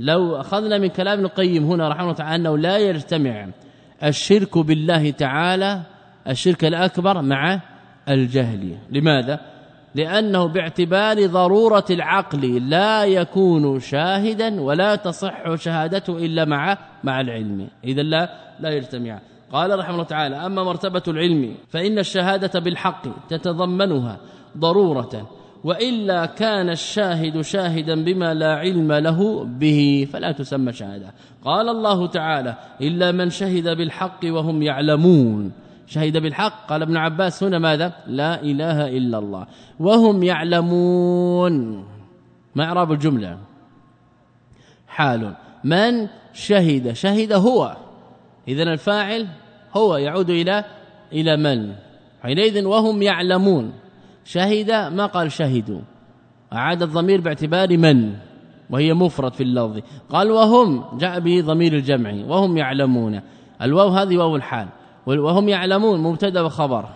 [0.00, 3.48] لو أخذنا من كلام القيم هنا رحمه الله تعالى أنه لا يجتمع
[4.04, 5.82] الشرك بالله تعالى
[6.28, 7.60] الشرك الأكبر مع
[8.08, 8.78] الجهل.
[8.90, 9.51] لماذا؟
[9.94, 17.68] لأنه باعتبار ضرورة العقل لا يكون شاهدا ولا تصح شهادته إلا مع مع العلم.
[17.84, 18.28] اذا لا
[18.60, 19.20] لا يجتمع.
[19.52, 24.16] قال رحمه الله تعالى أما مرتبة العلم فإن الشهادة بالحق تتضمنها
[24.58, 25.30] ضرورة
[25.64, 31.14] وإلا كان الشاهد شاهدا بما لا علم له به فلا تسمى شهادة.
[31.44, 35.52] قال الله تعالى إلا من شهد بالحق وهم يعلمون.
[35.92, 36.66] شهد بالحق.
[36.66, 39.46] قال ابن عباس هنا ماذا؟ لا إله إلا الله.
[39.80, 41.84] وهم يعلمون.
[42.54, 43.38] ما اعراب الجملة.
[44.88, 45.34] حال.
[45.64, 47.76] من شهد؟ شهد هو.
[48.48, 49.26] اذا الفاعل
[49.76, 50.64] هو يعود إلى
[51.12, 51.72] إلى من؟
[52.22, 53.72] حينئذ وهم يعلمون.
[54.24, 55.80] شهد ما قال شهدوا
[56.52, 58.12] أعاد الضمير باعتبار من؟
[58.70, 59.80] وهي مفرد في اللفظ.
[60.10, 62.14] قال وهم جاء به ضمير الجمع.
[62.28, 63.20] وهم يعلمون.
[63.62, 64.68] الواو هذه واو الحال.
[65.06, 66.88] وهم يعلمون مبتدأ وخبر.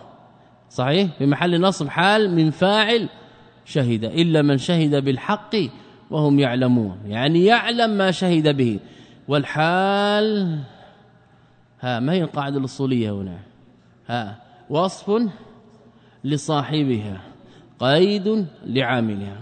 [0.69, 3.09] صحيح؟ في محل نصب حال من فاعل
[3.65, 5.55] شهد إلا من شهد بالحق
[6.11, 6.97] وهم يعلمون.
[7.05, 8.79] يعني يعلم ما شهد به.
[9.27, 10.59] والحال
[11.81, 13.39] ها ما هي القاعدة الأصولية هنا؟
[14.07, 15.21] ها وصف
[16.23, 17.21] لصاحبها
[17.79, 19.41] قيد لعاملها.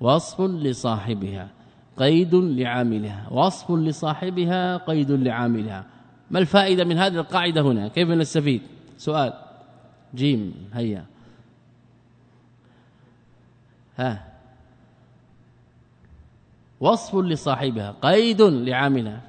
[0.00, 1.48] وصف لصاحبها
[1.96, 3.26] قيد لعاملها.
[3.30, 5.93] وصف لصاحبها قيد لعاملها.
[6.30, 8.62] ما الفائدة من هذه القاعدة هنا؟ كيف نستفيد؟
[8.98, 9.32] سؤال.
[10.14, 11.06] جيم هيا.
[13.98, 14.32] ها.
[16.80, 19.20] وصف لصاحبها قيد لعاملها.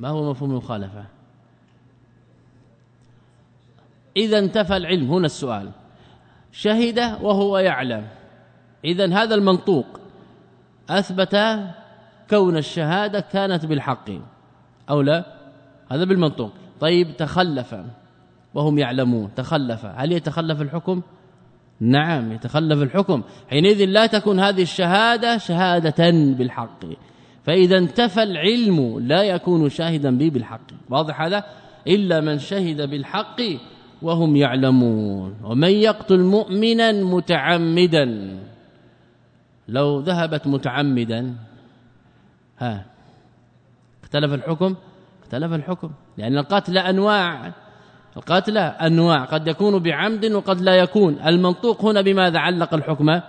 [0.00, 1.04] ما هو مفهوم المخالفة؟
[4.16, 5.10] إذا انتفى العلم.
[5.10, 5.70] هنا السؤال.
[6.52, 8.08] شهد وهو يعلم.
[8.84, 10.00] إذا هذا المنطوق.
[10.90, 11.34] أثبت
[12.30, 14.10] كون الشهادة كانت بالحق.
[14.90, 15.24] أو لا؟
[15.88, 16.52] هذا بالمنطوق.
[16.80, 17.76] طيب تخلف.
[18.54, 19.30] وهم يعلمون.
[19.36, 19.86] تخلف.
[19.86, 21.02] هل يتخلف الحكم؟
[21.80, 23.22] نعم يتخلف الحكم.
[23.50, 26.84] حينئذ لا تكون هذه الشهادة شهادة بالحق.
[27.44, 30.66] فإذا انتفى العلم لا يكون شاهدا به بالحق.
[30.90, 31.44] واضح هذا؟
[31.86, 33.40] إلا من شهد بالحق
[34.02, 35.34] وهم يعلمون.
[35.44, 38.38] ومن يقتل مؤمنا متعمدا.
[39.68, 41.34] لو ذهبت متعمدا
[42.58, 42.84] ها.
[44.02, 44.74] اختلف الحكم؟
[45.22, 45.90] اختلف الحكم.
[46.16, 47.52] لأن القتل أنواع.
[48.16, 49.24] القتل أنواع.
[49.24, 51.18] قد يكون بعمد وقد لا يكون.
[51.26, 53.20] المنطوق هنا بماذا علق الحكم؟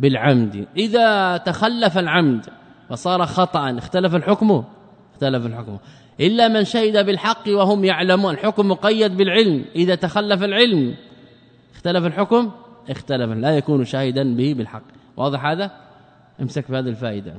[0.00, 0.66] بالعمد.
[0.76, 2.46] إذا تخلف العمد
[2.90, 4.64] وصار خطأ اختلف الحكم؟
[5.12, 5.78] اختلف الحكم.
[6.20, 8.34] إلا من شهد بالحق وهم يعلمون.
[8.34, 9.64] الحكم مقيد بالعلم.
[9.76, 10.94] إذا تخلف العلم
[11.74, 12.50] اختلف الحكم؟
[12.90, 13.30] اختلف.
[13.30, 14.82] لا يكون شاهدا به بالحق.
[15.16, 15.70] واضح هذا؟
[16.40, 17.34] امسك بهذه الفائدة.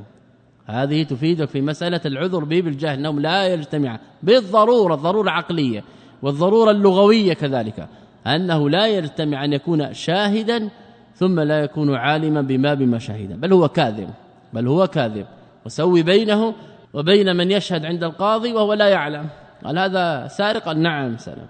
[0.67, 3.99] هذه تفيدك في مسألة العذر به بالجهل إنهم لا يجتمعان.
[4.23, 5.83] بالضرورة الضرورة عقلية
[6.21, 7.87] والضرورة اللغوية كذلك
[8.27, 10.69] أنه لا يجتمع أن يكون شاهدا
[11.15, 14.09] ثم لا يكون عالما بما بما شهد بل هو كاذب
[14.53, 15.25] بل هو كاذب.
[15.65, 16.53] وسوي بينه
[16.93, 19.27] وبين من يشهد عند القاضي وهو لا يعلم.
[19.65, 21.47] قال هذا سارق؟ نعم سلم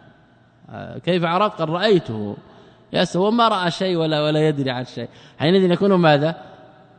[0.70, 2.38] آه، كيف عرفت؟ قال رأيته.
[2.94, 5.08] يس ما رأى شيء ولا ولا يدري عن شيء.
[5.38, 6.36] حينئذ يكون ماذا؟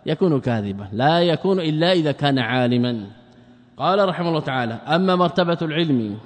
[0.07, 3.07] يكون كاذبا لا يكون إلا إذا كان عالما.
[3.77, 6.17] قال رحمه الله تعالى أما مرتبة العلم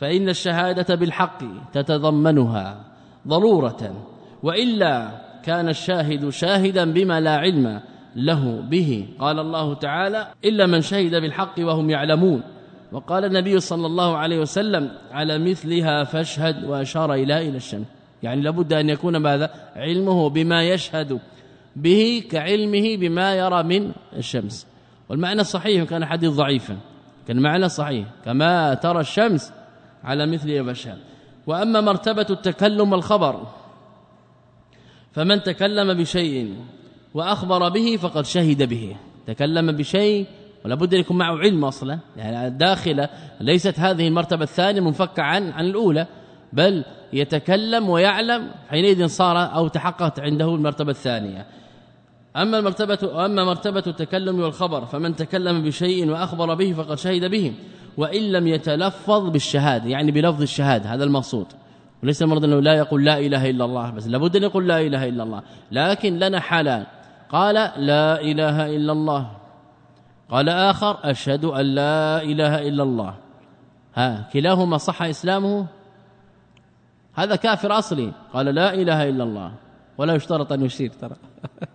[0.00, 1.38] فإن الشهادة بالحق
[1.72, 2.84] تتضمنها
[3.28, 3.94] ضرورة
[4.42, 5.10] وإلا
[5.44, 7.80] كان الشاهد شاهدا بما لا علم
[8.16, 9.08] له به.
[9.18, 12.42] قال الله تعالى إلا من شهد بالحق وهم يعلمون.
[12.92, 17.86] وقال النبي صلى الله عليه وسلم على مثلها فاشهد وأشار إلى إلى الشمس.
[18.22, 21.18] يعني لابد أن يكون ماذا؟ علمه بما يشهد.
[21.76, 24.66] به كعلمه بما يرى من الشمس.
[25.08, 26.78] والمعنى الصحيح كان حديث ضعيفا.
[27.28, 28.08] كان معنى صحيح.
[28.24, 29.52] كما ترى الشمس
[30.04, 30.98] على مثل فاشهد
[31.46, 33.46] وأما مرتبة التكلم والخبر
[35.12, 36.56] فمن تكلم بشيء
[37.14, 38.96] وأخبر به فقد شهد به.
[39.26, 40.26] تكلم بشيء
[40.64, 41.98] ولا بد يكون معه علم أصلا.
[42.16, 43.08] يعني الداخلة
[43.40, 46.06] ليست هذه المرتبة الثانية منفكة عن عن الأولى.
[46.52, 51.46] بل يتكلم ويعلم حينئذ صار أو تحققت عنده المرتبة الثانية.
[52.36, 57.54] أما المرتبة أما مرتبة التكلم والخبر فمن تكلم بشيء وأخبر به فقد شهد به
[57.96, 61.46] وإن لم يتلفظ بالشهادة يعني بلفظ الشهادة هذا المقصود.
[62.02, 65.08] وليس المرض أنه لا يقول لا إله إلا الله بس لابد أن يقول لا إله
[65.08, 65.42] إلا الله.
[65.72, 66.86] لكن لنا حالان.
[67.30, 67.54] قال
[67.86, 69.30] لا إله إلا الله.
[70.30, 73.14] قال آخر أشهد أن لا إله إلا الله.
[73.94, 75.66] ها كلاهما صح إسلامه؟
[77.14, 78.12] هذا كافر أصلي.
[78.32, 79.52] قال لا إله إلا الله.
[79.98, 81.16] ولا يشترط أن يشير ترى.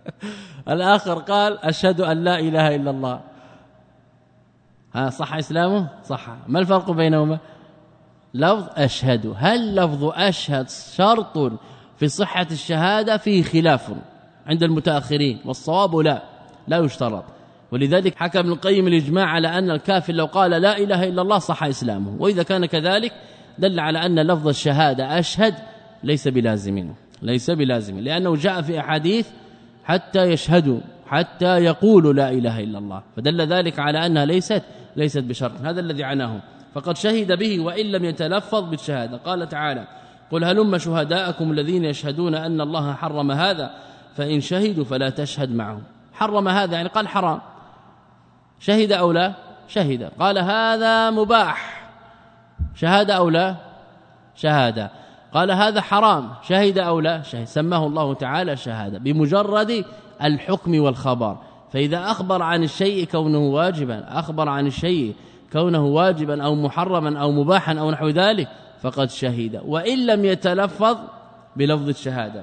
[0.74, 3.20] الآخر قال أشهد أن لا إله إلا الله.
[4.94, 6.28] ها صح إسلامه؟ صح.
[6.46, 7.38] ما الفرق بينهما؟
[8.34, 9.34] لفظ أشهد.
[9.36, 11.52] هل لفظ أشهد شرط
[11.96, 13.90] في صحة الشهادة؟ فيه خلاف
[14.46, 15.40] عند المتأخرين.
[15.44, 16.22] والصواب لا.
[16.68, 17.24] لا يشترط.
[17.72, 21.64] ولذلك حكى ابن القيم الإجماع على أن الكافر لو قال لا إله إلا الله صح
[21.64, 22.16] إسلامه.
[22.18, 23.12] وإذا كان كذلك
[23.58, 25.54] دل على أن لفظ الشهادة أشهد
[26.04, 26.92] ليس بلازم
[27.22, 29.28] ليس بلازم لأنه جاء في أحاديث
[29.84, 34.62] حتى يشهدوا حتى يقولوا لا إله إلا الله فدل ذلك على أنها ليست
[34.96, 36.40] ليست بشرط هذا الذي عناه
[36.74, 39.16] فقد شهد به وإن لم يتلفظ بالشهادة.
[39.16, 39.84] قال تعالى
[40.30, 43.70] قل هلم شهداءكم الذين يشهدون أن الله حرم هذا
[44.16, 45.82] فإن شهدوا فلا تشهد معهم.
[46.12, 47.40] حرم هذا يعني قال حرام.
[48.60, 49.34] شهد أو لا؟
[49.68, 50.10] شهد.
[50.18, 51.77] قال هذا مباح.
[52.74, 53.56] شهادة أو لا؟
[54.34, 54.90] شهادة.
[55.34, 56.30] قال هذا حرام.
[56.42, 57.44] شهد أو لا؟ شهد.
[57.44, 58.98] سماه الله تعالى شهادة.
[58.98, 59.84] بمجرد
[60.22, 61.36] الحكم والخبر.
[61.72, 65.14] فإذا أخبر عن الشيء كونه واجبا أخبر عن الشيء
[65.52, 68.48] كونه واجبا أو محرما أو مباحا أو نحو ذلك
[68.82, 69.60] فقد شهد.
[69.66, 70.96] وإن لم يتلفظ
[71.56, 72.42] بلفظ الشهادة.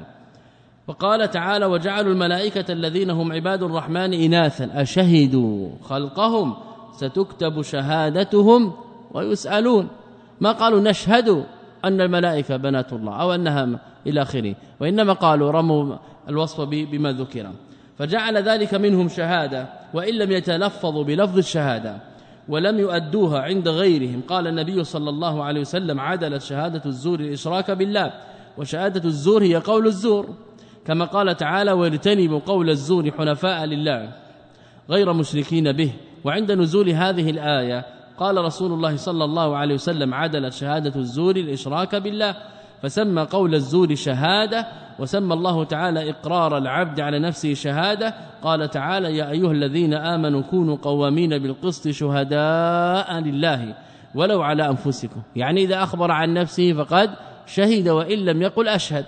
[0.88, 4.70] وقال تعالى وجعلوا الملائكة الذين هم عباد الرحمن اناثا.
[4.74, 6.56] أشهدوا خلقهم
[6.98, 8.74] ستكتب شهادتهم
[9.12, 9.88] ويسألون.
[10.42, 11.46] ما قالوا نشهد
[11.86, 15.96] أن الملائكة بنات الله أو أنها إلى آخره وإنما قالوا رموا
[16.30, 17.52] الوصف بما ذكر.
[17.98, 21.98] فجعل ذلك منهم شهادة وإن لم يتلفظوا بلفظ الشهادة
[22.50, 24.22] ولم يؤدوها عند غيرهم.
[24.28, 28.14] قال النبي صلى الله عليه وسلم عدلت شهادة الزور الإشراك بالله
[28.58, 30.30] وشهادة الزور هي قول الزور.
[30.86, 34.12] كما قال تعالى واجتنبوا قول الزور حنفاء لله
[34.90, 35.92] غير مشركين به.
[36.24, 37.86] وعند نزول هذه الآية
[38.20, 42.36] قال رسول الله صلى الله عليه وسلم عدلت شهادة الزور الإشراك بالله
[42.82, 44.68] فسمى قول الزور شهادة
[45.00, 50.78] وسمى الله تعالى إقرار العبد على نفسه شهادة قال تعالى يا أيها الذين آمنوا كونوا
[50.82, 53.76] قوامين بالقسط شهداء لله
[54.16, 55.22] ولو على أنفسكم.
[55.36, 57.10] يعني إذا أخبر عن نفسه فقد
[57.46, 59.06] شهد وإن لم يقل أشهد.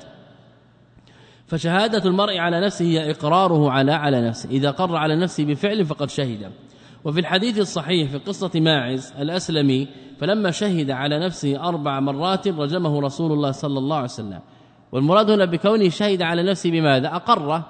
[1.47, 4.49] فشهادة المرء على نفسه هي إقراره على على نفسه.
[4.49, 6.51] إذا قر على نفسه بفعل فقد شهد.
[7.07, 9.87] وفي الحديث الصحيح في قصة ماعز الأسلمي
[10.19, 14.39] فلما شهد على نفسه أربع مرات رجمه رسول الله صلى الله عليه وسلم.
[14.91, 17.63] والمراد هنا بكونه شهد على نفسه بماذا؟ أقر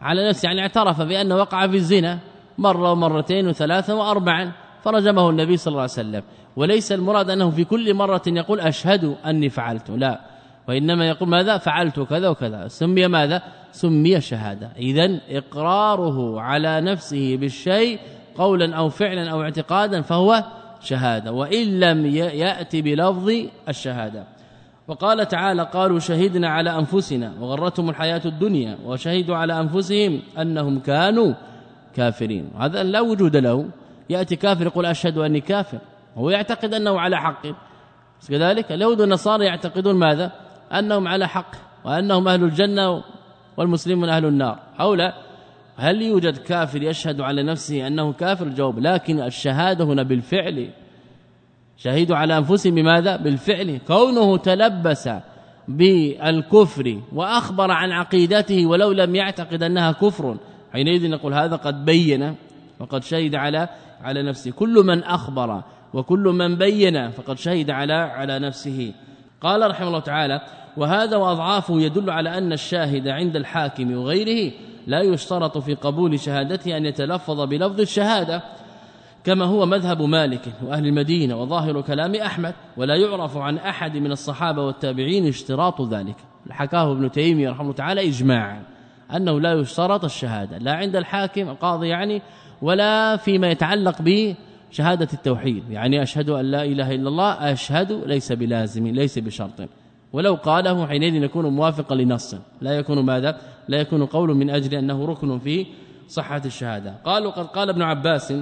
[0.00, 2.18] على نفسه يعني اعترف بأنه وقع في الزنا
[2.58, 6.22] مرة ومرتين وثلاثة وأربعا فرجمه النبي صلى الله عليه وسلم.
[6.56, 10.20] وليس المراد أنه في كل مرة يقول أشهد أني فعلت لا.
[10.68, 12.68] وإنما يقول ماذا؟ فعلت كذا وكذا.
[12.68, 14.70] سمي ماذا؟ سمي شهادة.
[14.76, 17.98] إذا إقراره على نفسه بالشيء
[18.36, 20.44] قولا أو فعلا أو اعتقادا فهو
[20.80, 23.30] شهادة وإن لم يأتي بلفظ
[23.68, 24.24] الشهادة.
[24.88, 31.34] وقال تعالى قالوا شهدنا على أنفسنا وغرتهم الحياة الدنيا وشهدوا على أنفسهم أنهم كانوا
[31.96, 32.50] كافرين.
[32.58, 33.68] هذا لا وجود له.
[34.10, 35.78] يأتي كافر يقول أشهد أني كافر.
[36.16, 37.46] هو يعتقد أنه على حق.
[38.28, 40.32] كذلك اليهود والنصارى يعتقدون ماذا؟
[40.72, 41.50] أنهم على حق
[41.84, 43.02] وأنهم أهل الجنة
[43.56, 44.58] والمسلمون أهل النار.
[44.80, 45.14] أو لا
[45.80, 50.70] هل يوجد كافر يشهد على نفسه أنه كافر؟ الجواب لكن الشهادة هنا بالفعل
[51.76, 53.78] شهدوا على أنفسهم بماذا؟ بالفعل.
[53.86, 55.10] كونه تلبس
[55.68, 60.36] بالكفر وأخبر عن عقيدته ولو لم يعتقد أنها كفر
[60.72, 62.34] حينئذ نقول هذا قد بين
[62.80, 63.68] وقد شهد على
[64.02, 64.50] على نفسه.
[64.50, 65.62] كل من أخبر
[65.94, 68.92] وكل من بين فقد شهد على على نفسه.
[69.40, 70.40] قال رحمه الله تعالى
[70.76, 74.52] وهذا وأضعافه يدل على أن الشاهد عند الحاكم وغيره
[74.86, 78.42] لا يشترط في قبول شهادته أن يتلفظ بلفظ الشهادة
[79.24, 84.66] كما هو مذهب مالك وأهل المدينة وظاهر كلام أحمد ولا يعرف عن أحد من الصحابة
[84.66, 86.16] والتابعين اشتراط ذلك.
[86.50, 88.62] حكاه ابن تيمية رحمه الله تعالى اجماعا
[89.16, 92.22] أنه لا يشترط الشهادة لا عند الحاكم القاضي يعني
[92.62, 95.70] ولا فيما يتعلق بشهادة التوحيد.
[95.70, 99.68] يعني أشهد أن لا إله إلا الله أشهد ليس بلازم ليس بشرط.
[100.12, 102.34] ولو قاله حينئذ يكون موافقا لنص.
[102.60, 105.66] لا يكون ماذا؟ لا يكون قول من أجل أنه ركن في
[106.08, 106.94] صحة الشهادة.
[107.04, 108.34] قالوا قد قال ابن عباس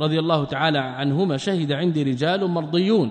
[0.00, 3.10] رضي الله تعالى عنهما شهد عندي رجال مرضيون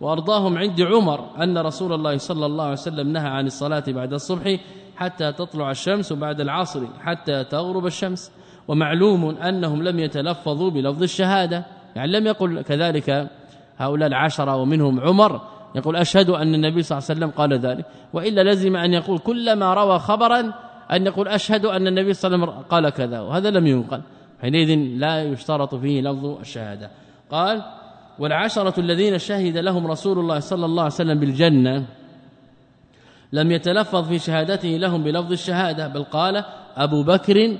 [0.00, 4.56] وأرضاهم عندي عمر أن رسول الله صلى الله عليه وسلم نهى عن الصلاة بعد الصبح
[4.96, 8.32] حتى تطلع الشمس وبعد العصر حتى تغرب الشمس.
[8.68, 11.64] ومعلوم أنهم لم يتلفظوا بلفظ الشهادة.
[11.96, 13.30] يعني لم يقل كذلك
[13.78, 15.40] هؤلاء العشرة ومنهم عمر
[15.76, 17.84] يقول أشهد أن النبي صلى الله عليه وسلم قال ذلك.
[18.12, 20.52] وإلا لزم أن يقول كلما روى خبرا
[20.92, 24.00] أن يقول أشهد أن النبي صلى الله عليه وسلم قال كذا وهذا لم ينقل.
[24.40, 26.90] حينئذ لا يشترط فيه لفظ الشهادة.
[27.30, 27.62] قال
[28.18, 31.86] والعشرة الذين شهد لهم رسول الله صلى الله عليه وسلم بالجنة
[33.32, 36.44] لم يتلفظ في شهادته لهم بلفظ الشهادة بل قال
[36.76, 37.56] أبو بكر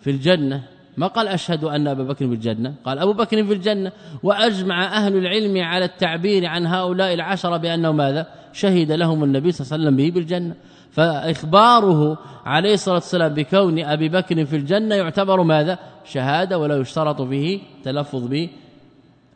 [0.00, 0.62] في الجنة.
[0.96, 3.92] ما قال أشهد أن أبا بكر في الجنة؟ قال أبو بكر في الجنة.
[4.22, 9.72] وأجمع أهل العلم على التعبير عن هؤلاء العشرة بأنه ماذا؟ شهد لهم النبي صلى الله
[9.72, 10.54] عليه وسلم به بالجنة.
[10.90, 17.60] فإخباره عليه الصلاة والسلام بكون أبي بكر في الجنة يعتبر ماذا؟ شهادة ولا يشترط فيه
[17.84, 18.48] تلفظ به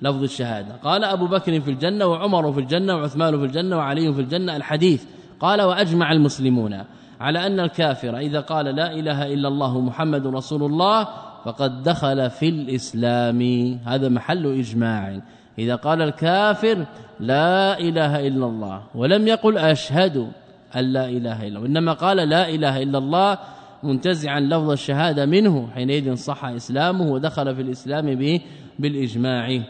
[0.03, 0.75] لفظ الشهادة.
[0.85, 4.57] قال أبو بكر في الجنة وعمر في الجنة وعثمان في الجنة وعلي في الجنة.
[4.57, 5.05] الحديث
[5.40, 6.85] قال وأجمع المسلمون
[7.21, 11.09] على أن الكافر إذا قال لا إله إلا الله محمد رسول الله
[11.44, 13.42] فقد دخل في الإسلام.
[13.85, 15.20] هذا محل إجماع.
[15.59, 16.87] إذا قال الكافر
[17.20, 20.28] لا إله إلا الله ولم يقل أشهد
[20.76, 23.38] أن لا إله إلا الله إنما قال لا إله إلا الله
[23.83, 28.40] منتزعا لفظ الشهادة منه حينئذ صح إسلامه ودخل في الإسلام به
[28.78, 29.61] بالإجماع.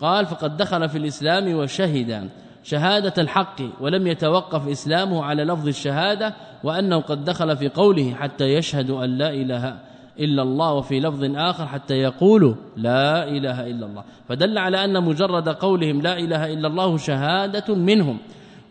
[0.00, 2.28] قال فقد دخل في الإسلام وشهد
[2.64, 6.34] شهادة الحق ولم يتوقف إسلامه على لفظ الشهادة
[6.64, 11.66] وأنه قد دخل في قوله حتى يشهد أن لا إله إلا الله وفي لفظ آخر
[11.66, 14.04] حتى يقولوا لا إله إلا الله.
[14.28, 18.18] فدل على أن مجرد قولهم لا إله إلا الله شهادة منهم.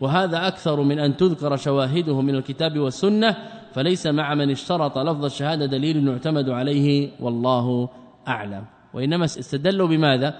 [0.00, 3.36] وهذا أكثر من أن تذكر شواهده من الكتاب والسنة
[3.74, 7.88] فليس مع من اشترط لفظ الشهادة دليل يعتمد عليه والله
[8.28, 8.64] أعلم.
[8.94, 10.34] وإنما استدلوا بماذا؟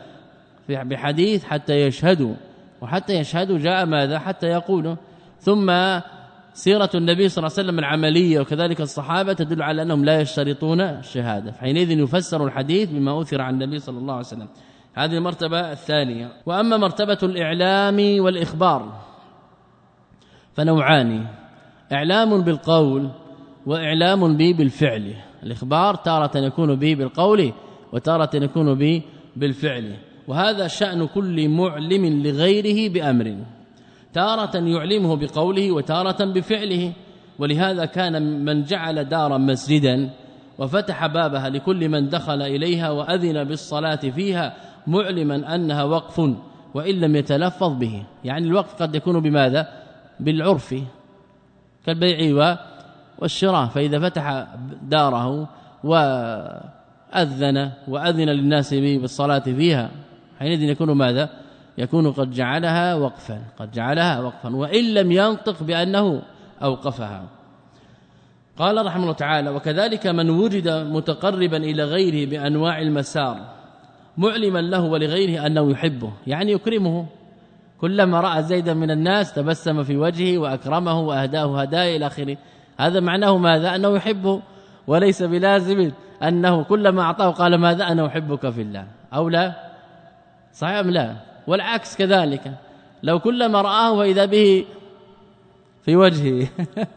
[0.68, 2.34] بحديث حتى يشهدوا.
[2.80, 4.96] وحتى يشهدوا جاء ماذا؟ حتى يقولوا.
[5.40, 5.70] ثم
[6.55, 11.52] سيرة النبي صلى الله عليه وسلم العملية وكذلك الصحابة تدل على أنهم لا يشترطون الشهادة.
[11.52, 14.48] فحينئذ يفسر الحديث بما أثر عن النبي صلى الله عليه وسلم.
[14.94, 16.32] هذه المرتبة الثانية.
[16.46, 19.00] وأما مرتبة الإعلام والإخبار
[20.52, 21.26] فنوعان
[21.92, 23.11] إعلام بالقول
[23.66, 25.14] وإعلام به بالفعل.
[25.42, 27.52] الإخبار تارة يكون به بالقول
[27.92, 29.02] وتارة يكون به
[29.36, 29.96] بالفعل.
[30.28, 33.36] وهذا شأن كل معلم لغيره بأمر.
[34.15, 36.93] تارة يعلمه بقوله وتارة بفعله.
[37.39, 40.11] ولهذا كان من جعل دارا مسجدا
[40.59, 44.55] وفتح بابها لكل من دخل إليها وأذن بالصلاة فيها
[44.87, 46.19] معلما أنها وقف
[46.75, 48.03] وإن لم يتلفظ به.
[48.25, 49.69] يعني الوقف قد يكون بماذا؟
[50.21, 50.75] بالعرف
[51.87, 52.57] كالبيع
[53.19, 53.67] والشراء.
[53.67, 54.47] فإذا فتح
[54.83, 55.49] داره
[55.85, 59.91] وأذن وأذن للناس بالصلاة فيها
[60.39, 61.43] حينئذ يكون ماذا؟
[61.79, 66.22] يكون قد جعلها وقفا قد جعلها وقفا وإن لم ينطق بأنه
[66.62, 67.25] أوقفها.
[68.59, 73.41] قال رحمه الله تعالى وكذلك من وجد متقربا إلى غيره بأنواع المسار
[74.18, 77.07] معلما له ولغيره أنه يحبه يعني يكرمه.
[77.81, 82.37] كلما رأى زيدا من الناس تبسم في وجهه وأكرمه وأهداه هدايا إلى آخره.
[82.79, 84.43] هذا معناه ماذا؟ أنه يحبه.
[84.87, 85.91] وليس بلازم
[86.22, 89.53] أنه كلما أعطاه قال ماذا أنا أحبك في الله؟ أو لا؟
[90.53, 92.53] صحيح أم لا؟ والعكس كذلك.
[93.03, 94.64] لو كلما رآه وإذا به
[95.82, 96.49] في وجهه.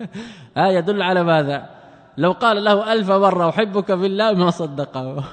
[0.57, 1.69] هذا يدل على ماذا؟
[2.17, 5.23] لو قال له ألف مرة أحبك في الله ما صدقه.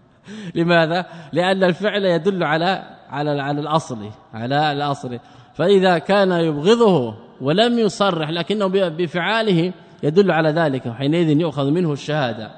[0.54, 5.18] لماذا؟ لأن الفعل يدل على على على الأصل على الأصل.
[5.54, 9.72] فإذا كان يبغضه ولم يصرح لكنه بفعاله
[10.02, 10.88] يدل على ذلك.
[10.88, 12.50] حينئذ يؤخذ منه الشهادة.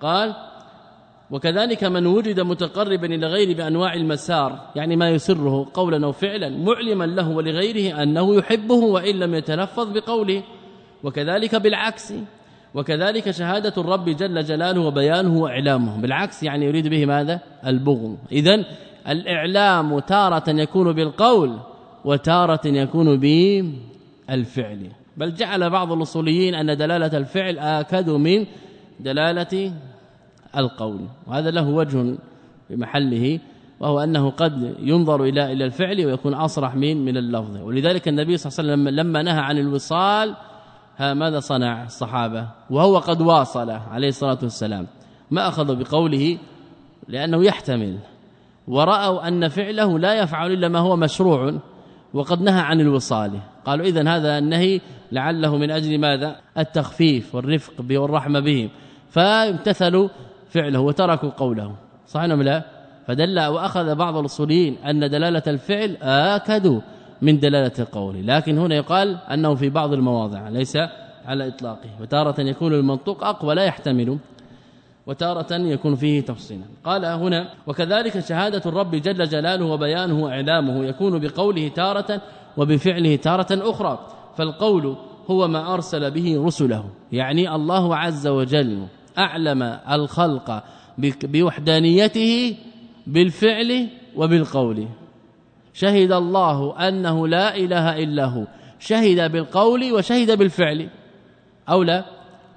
[0.00, 0.34] قال
[1.30, 7.04] وكذلك من وجد متقربا إلى غير بأنواع المسار يعني ما يسره قولا أو فعلا معلما
[7.04, 10.42] له ولغيره أنه يحبه وإن لم يتلفظ بقوله.
[11.04, 12.14] وكذلك بالعكس
[12.74, 16.00] وكذلك شهادة الرب جل جلاله وبيانه وإعلامه.
[16.00, 18.16] بالعكس يعني يريد به ماذا؟ البغض.
[18.32, 18.64] اذا
[19.08, 21.58] الإعلام تارة يكون بالقول
[22.04, 24.90] وتارة يكون بالفعل.
[25.16, 28.46] بل جعل بعض الأصوليين أن دلالة الفعل آكد من
[29.00, 29.72] دلالة
[30.56, 31.00] القول.
[31.26, 32.14] وهذا له وجه
[32.70, 33.40] بمحله
[33.80, 37.56] وهو أنه قد ينظر إلى إلى الفعل ويكون أصرح من من اللفظ.
[37.56, 40.36] ولذلك النبي صلى الله عليه وسلم لما نهى عن الوصال
[40.96, 44.86] ها ماذا صنع الصحابة؟ وهو قد واصل عليه الصلاة والسلام.
[45.30, 46.38] ما اخذ بقوله؟
[47.08, 47.98] لأنه يحتمل.
[48.68, 51.54] ورأوا أن فعله لا يفعل إلا ما هو مشروع
[52.14, 53.40] وقد نهى عن الوصال.
[53.64, 54.80] قالوا اذا هذا النهي
[55.12, 58.68] لعله من أجل ماذا؟ التخفيف والرفق والرحمة بهم
[59.10, 60.08] فامتثلوا
[60.50, 61.74] فعله وتركوا قوله.
[62.06, 62.62] صح أم لا؟
[63.06, 66.80] فدل وأخذ بعض الأصوليين أن دلالة الفعل آكد
[67.22, 68.26] من دلالة القول.
[68.26, 70.76] لكن هنا يقال أنه في بعض المواضع ليس
[71.26, 71.90] على إطلاقه.
[72.00, 74.18] وتارة يكون المنطوق أقوى لا يحتمل.
[75.06, 76.64] وتارة يكون فيه تفصيلا.
[76.84, 82.20] قال هنا وكذلك شهادة الرب جل جلاله وبيانه واعلامه يكون بقوله تارة
[82.56, 83.98] وبفعله تارة أخرى.
[84.36, 84.96] فالقول
[85.30, 86.84] هو ما أرسل به رسله.
[87.12, 88.86] يعني الله عز وجل
[89.18, 90.62] أعلم الخلق
[91.22, 92.56] بوحدانيته
[93.06, 94.86] بالفعل وبالقول.
[95.74, 98.44] شهد الله أنه لا إله إلا هو.
[98.78, 100.88] شهد بالقول وشهد بالفعل.
[101.68, 102.04] أو لا؟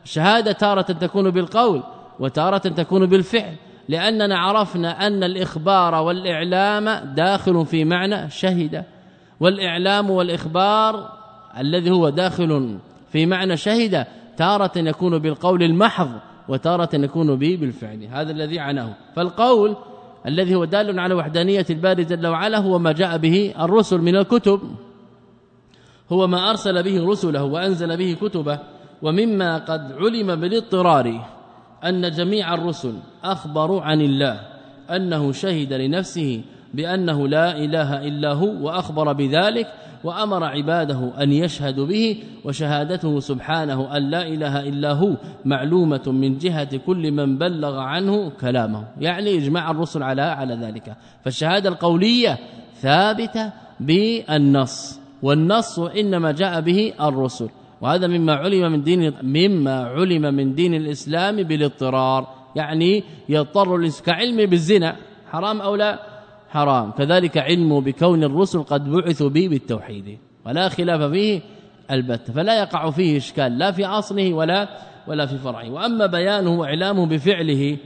[0.06, 1.84] شهادة تارة تكون بالقول
[2.20, 3.56] وتارة تكون بالفعل.
[3.90, 8.84] لأننا عرفنا أن الإخبار والإعلام داخل في معنى شهد.
[9.40, 11.10] والإعلام والإخبار
[11.58, 12.78] الذي هو داخل
[13.12, 14.06] في معنى شهد
[14.38, 16.12] تارة يكون بالقول المحض.
[16.50, 18.04] وتارة يكون به بالفعل.
[18.04, 18.96] هذا الذي عناه.
[19.16, 19.76] فالقول
[20.28, 24.62] الذي هو دال على وحدانية الباري جل وعلا هو ما جاء به الرسل من الكتب.
[26.12, 28.60] هو ما أرسل به رسله وأنزل به كتبه.
[29.02, 31.28] ومما قد علم بالاضطرار
[31.84, 34.40] أن جميع الرسل أخبروا عن الله
[34.90, 36.42] أنه شهد لنفسه
[36.74, 39.68] بأنه لا إله إلا هو وأخبر بذلك
[40.04, 45.16] وأمر عباده أن يشهدوا به وشهادته سبحانه أن لا إله إلا هو
[45.46, 48.88] معلومة من جهة كل من بلغ عنه كلامه.
[49.00, 50.96] يعني إجماع الرسل على على ذلك.
[51.24, 52.40] فالشهادة القولية
[52.82, 55.00] ثابتة بالنص.
[55.22, 57.50] والنص إنما جاء به الرسل.
[57.82, 62.28] وهذا مما علم من دين مما علم من دين الإسلام بالاضطرار.
[62.56, 64.96] يعني يضطر كعلم بالزنا.
[65.32, 66.13] حرام أو لا؟
[66.54, 66.92] حرام.
[66.92, 70.18] كذلك علمه بكون الرسل قد بعثوا به بالتوحيد.
[70.46, 71.42] ولا خلاف فيه
[71.92, 73.58] البتة فلا يقع فيه إشكال.
[73.58, 74.70] لا في أصله ولا
[75.08, 75.72] ولا في فرعه.
[75.72, 77.78] وأما بيانه وإعلامه بفعله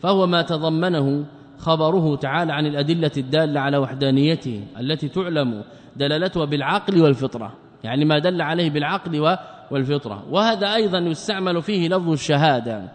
[0.00, 1.24] فهو ما تضمنه
[1.58, 5.62] خبره تعالى عن الأدلة الدالة على وحدانيته التي تعلم
[5.96, 7.52] دلالتها بالعقل والفطرة.
[7.84, 9.36] يعني ما دل عليه بالعقل
[9.70, 10.24] والفطرة.
[10.30, 12.92] وهذا أيضا يستعمل فيه لفظ الشهادة.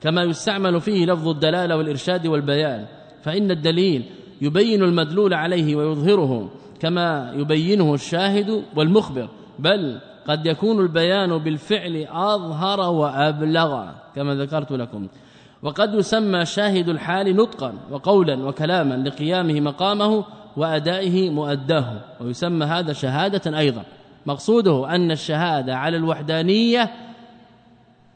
[0.00, 2.86] كما يستعمل فيه لفظ الدلالة والإرشاد والبيان.
[3.22, 4.04] فإن الدليل
[4.40, 9.28] يبين المدلول عليه ويظهره كما يبينه الشاهد والمخبر
[9.58, 13.86] بل قد يكون البيان بالفعل أظهر وأبلغ
[14.16, 15.08] كما ذكرت لكم.
[15.62, 20.24] وقد يسمى شاهد الحال نطقا وقولا وكلاما لقيامه مقامه
[20.56, 23.82] وأدائه مؤداه ويسمى هذا شهادة أيضا.
[24.26, 26.90] مقصوده أن الشهادة على الوحدانية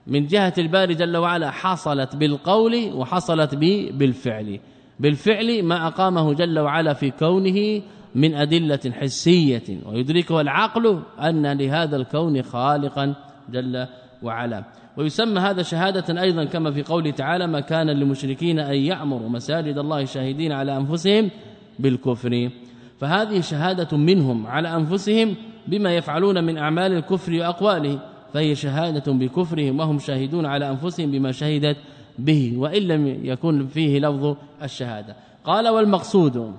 [0.07, 3.55] من جهة الباري جل وعلا حصلت بالقول وحصلت
[3.95, 4.61] بالفعل.
[5.01, 7.83] بالفعل ما أقامه جل وعلا في كونه
[8.15, 13.15] من أدلة حسية ويدركه العقل أن لهذا الكون خالقا
[13.53, 13.87] جل
[14.23, 14.65] وعلا.
[14.97, 20.05] ويسمى هذا شهادة أيضا كما في قوله تعالى ما كان للمشركين أن يعمروا مساجد الله
[20.05, 21.31] شاهدين على أنفسهم
[21.79, 22.51] بالكفر.
[23.01, 25.37] فهذه شهادة منهم على أنفسهم
[25.69, 27.99] بما يفعلون من أعمال الكفر وأقواله
[28.33, 31.77] فهي شهادة بكفرهم وهم شاهدون على أنفسهم بما شهدت
[32.19, 35.17] به وإن لم يكن فيه لفظ الشهادة.
[35.45, 36.55] قال والمقصود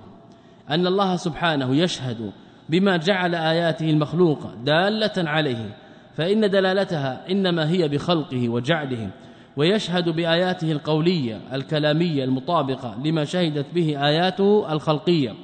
[0.70, 2.32] أن الله سبحانه يشهد
[2.68, 5.76] بما جعل آياته المخلوقة دالة عليه
[6.16, 9.10] فإن دلالتها إنما هي بخلقه وجعله
[9.56, 15.34] ويشهد بآياته القولية الكلامية المطابقة لما شهدت به آياته الخلقية.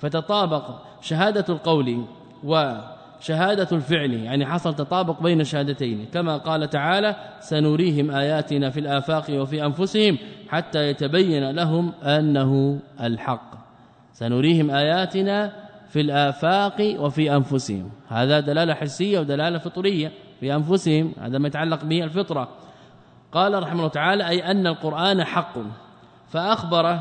[0.00, 0.64] فتطابق
[1.00, 2.04] شهادة القول
[3.22, 6.06] وشهادة الفعل يعني حصل تطابق بين الشهادتين.
[6.12, 10.18] كما قال تعالى سنريهم آياتنا في الآفاق وفي أنفسهم
[10.48, 13.52] حتى يتبين لهم أنه الحق.
[14.12, 15.52] سنريهم آياتنا
[15.88, 17.90] في الآفاق وفي أنفسهم.
[18.08, 22.48] هذا دلالة حسية ودلالة فطرية في أنفسهم هذا ما يتعلق به الفطرة.
[23.32, 25.54] قال رحمه الله تعالى أي أن القرآن حق.
[26.28, 27.00] فأخبر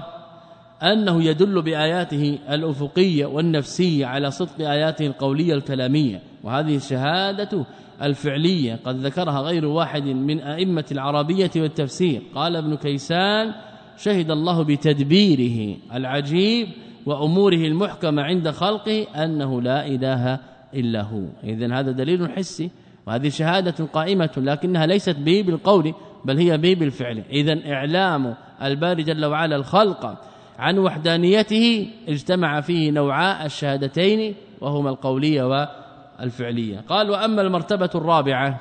[0.84, 7.66] أنه يدل بآياته الأفقية والنفسية على صدق آياته القولية الكلامية وهذه الشهادة
[8.02, 12.22] الفعلية قد ذكرها غير واحد من أئمة العربية والتفسير.
[12.36, 13.54] قال ابن كيسان
[13.98, 16.68] شهد الله بتدبيره العجيب
[17.06, 20.40] وأموره المحكمة عند خلقه أنه لا إله
[20.74, 21.24] إلا هو.
[21.44, 22.72] اذا هذا دليل حسي
[23.08, 25.94] وهذه شهادة قائمة لكنها ليست به بالقول
[26.26, 30.31] بل هي به بالفعل اذا إعلام الباري جل وعلا الخلق
[30.62, 36.84] عن وحدانيته اجتمع فيه نوعاء الشهادتين وهما القولية والفعلية.
[36.90, 38.60] قال وأما المرتبة الرابعة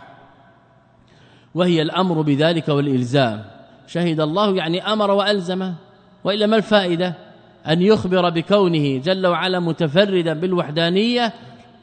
[1.55, 3.45] وهي الأمر بذلك والإلزام.
[3.87, 5.73] شهد الله يعني أمر وألزم.
[6.25, 7.15] وإلا ما الفائدة؟
[7.69, 11.33] أن يخبر بكونه جل وعلا متفردا بالوحدانية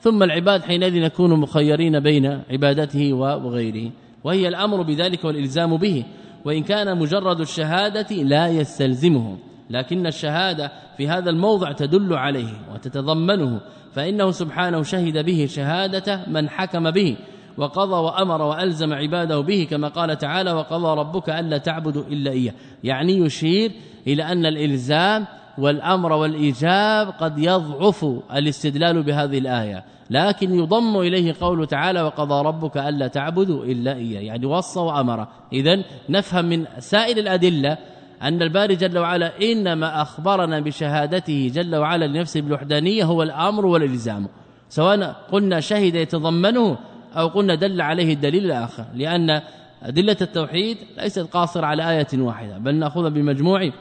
[0.02, 3.92] ثم العباد حينئذ يكونوا مخيرين بين عبادته وغيره.
[4.24, 6.04] وهي الأمر بذلك والإلزام به.
[6.46, 9.38] وإن كان مجرد الشهادة لا يستلزمه.
[9.70, 13.60] لكن الشهادة في هذا الموضع تدل عليه وتتضمنه
[13.94, 17.18] فإنه سبحانه شهد به شهادة من حكم به
[17.58, 22.54] وقضى وأمر وألزم عباده به كما قال تعالى وقضى ربك ألا تعبدوا إلا إياه
[22.84, 23.72] يعني يشير
[24.08, 25.26] إلى أن الإلزام
[25.58, 33.08] والأمر والإيجاب قد يضعف الاستدلال بهذه الآية لكن يضم إليه قوله تعالى وقضى ربك ألا
[33.08, 35.28] تعبدوا إلا إياه يعني وصى وأمر.
[35.54, 37.78] اذا نفهم من سائر الأدلة
[38.22, 44.28] أن الباري جل وعلا إنما أخبرنا بشهادته جل وعلا لنفسه بالوحدانية هو الأمر والإلزام.
[44.70, 46.78] سواء قلنا شهد يتضمنه
[47.18, 48.86] أو قلنا دل عليه الدليل الآخر.
[48.96, 49.42] لأن
[49.84, 53.72] أدلة التوحيد ليست قاصرة على آية واحدة بل ناخذها بمجموع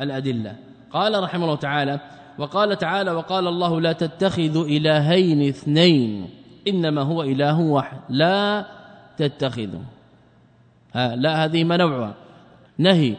[0.00, 0.56] الأدلة.
[0.92, 2.00] قال رحمه الله تعالى
[2.38, 6.28] وقال تعالى وقال الله لا تتخذوا إلهين اثنين
[6.68, 7.98] إنما هو إله واحد.
[8.08, 8.66] لا
[9.16, 9.80] تتخذوا
[10.94, 12.14] ها لا هذه منوعها
[12.78, 13.16] نهي.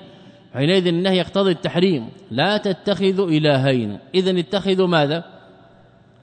[0.58, 2.10] حينئذ النهي يقتضي التحريم.
[2.32, 4.00] لا تتخذوا إلهين.
[4.16, 5.24] اذا اتخذوا ماذا؟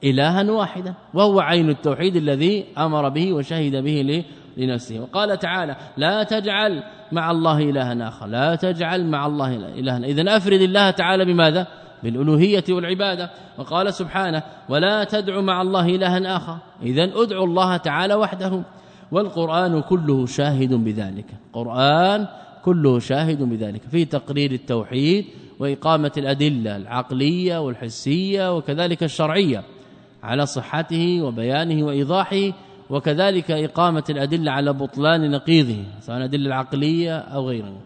[0.05, 4.25] إلها واحدا وهو عين التوحيد الذي أمر به وشهد به
[4.57, 5.01] لنفسه.
[5.01, 6.83] وقال تعالى لا تجعل
[7.13, 8.27] مع الله الها آخر.
[8.27, 9.99] لا تجعل مع الله الها.
[9.99, 11.67] اذا أفرد الله تعالى بماذا؟
[12.03, 13.31] بالألوهية والعبادة.
[13.59, 16.57] وقال سبحانه ولا تدع مع الله الها آخر.
[16.83, 18.63] اذا ادعوا الله تعالى وحده.
[19.13, 21.27] والقرآن كله شاهد بذلك.
[21.47, 22.27] القران
[22.65, 23.83] كله شاهد بذلك.
[23.83, 25.25] في تقرير التوحيد
[25.59, 29.63] وإقامة الأدلة العقلية والحسية وكذلك الشرعية
[30.23, 32.53] على صحته وبيانه وإيضاحه
[32.91, 37.81] وكذلك إقامة الأدلة على بطلان نقيضه سواء أدلة العقلية أو غيره.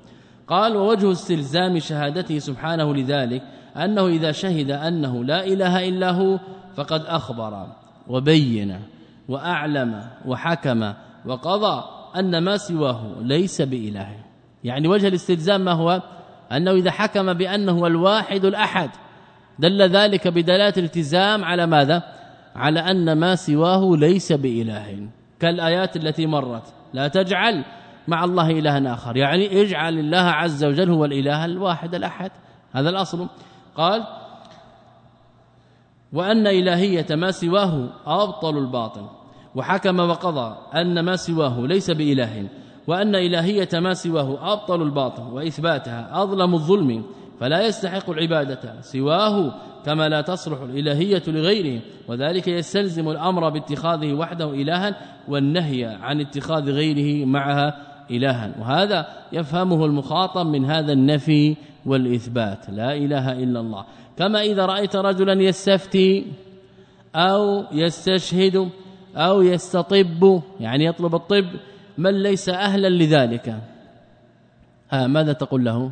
[0.49, 3.43] قال ووجه استلزام شهادته سبحانه لذلك
[3.76, 6.39] أنه إذا شهد أنه لا إله إلا هو
[6.76, 7.66] فقد أخبر
[8.09, 8.81] وبين
[9.29, 10.93] وأعلم وحكم
[11.26, 11.85] وقضى
[12.16, 14.28] أن ما سواه ليس بإله.
[14.65, 16.03] يعني وجه الاستلزام ما هو؟
[16.53, 18.91] أنه إذا حكم بأنه هو الواحد الأحد
[19.59, 22.03] دل ذلك بدلالة التزام على ماذا؟
[22.57, 25.09] على أن ما سواه ليس بإله.
[25.41, 26.63] كالآيات التي مرت
[26.95, 27.65] لا تجعل
[28.09, 29.17] مع الله الها آخر.
[29.17, 32.31] يعني اجعل الله عز وجل هو الإله الواحد الأحد.
[32.73, 33.29] هذا الأصل.
[33.77, 34.07] قال
[36.13, 39.07] وأن إلهية ما سواه أبطل الباطل.
[39.55, 42.49] وحكم وقضى أن ما سواه ليس بإله.
[42.89, 47.03] وأن إلهية ما سواه أبطل الباطل وإثباتها أظلم الظلم
[47.41, 49.55] فلا يستحق العبادة سواه
[49.86, 54.97] كما لا تصلح الإلهية لغيره وذلك يستلزم الأمر باتخاذه وحده الها
[55.28, 57.76] والنهي عن اتخاذ غيره معها
[58.11, 58.55] الها.
[58.61, 63.84] وهذا يفهمه المخاطب من هذا النفي والإثبات لا إله إلا الله.
[64.16, 66.26] كما إذا رأيت رجلا يستفتي
[67.14, 68.68] أو يستشهد
[69.16, 71.47] أو يستطب يعني يطلب الطب
[71.99, 73.63] من ليس أهلا لذلك.
[74.91, 75.91] ها ماذا تقول له؟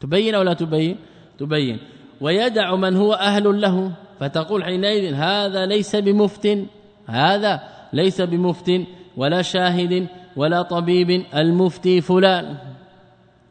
[0.00, 0.96] تبين أو لا تبين؟
[1.38, 1.78] تبين.
[2.20, 3.92] ويدع من هو أهل له.
[4.20, 6.58] فتقول حينئذ هذا ليس بمفت.
[7.06, 7.60] هذا
[7.92, 8.72] ليس بمفت
[9.16, 12.56] ولا شاهد ولا طبيب المفتي فلان.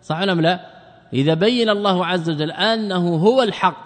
[0.02, 0.60] صح أم لا؟
[1.14, 3.86] إذا بين الله عز وجل أنه هو الحق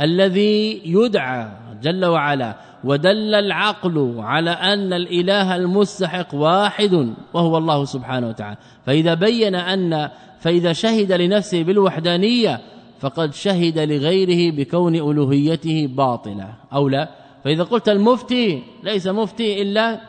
[0.00, 8.56] الذي يدعى جل وعلا ودل العقل على أن الإله المستحق واحد وهو الله سبحانه وتعالى.
[8.86, 10.10] فإذا بين أن
[10.40, 12.60] فإذا شهد لنفسه بالوحدانية
[13.00, 16.48] فقد شهد لغيره بكون ألوهيته باطلة.
[16.72, 17.08] أو لا؟
[17.44, 20.00] فإذا قلت المفتي ليس مفتي إلا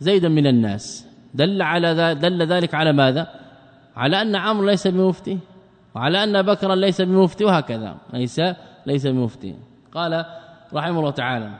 [0.00, 1.06] زيدا من الناس.
[1.34, 3.26] دل على دل ذلك على ماذا؟
[3.96, 5.38] على أن عمرو ليس بمفتي
[5.94, 7.96] وعلى أن بكرا ليس بمفتي وهكذا.
[8.12, 8.40] ليس
[8.86, 9.54] ليس بمفتي.
[9.94, 10.24] قال
[10.74, 11.50] رحمه الله تعالى.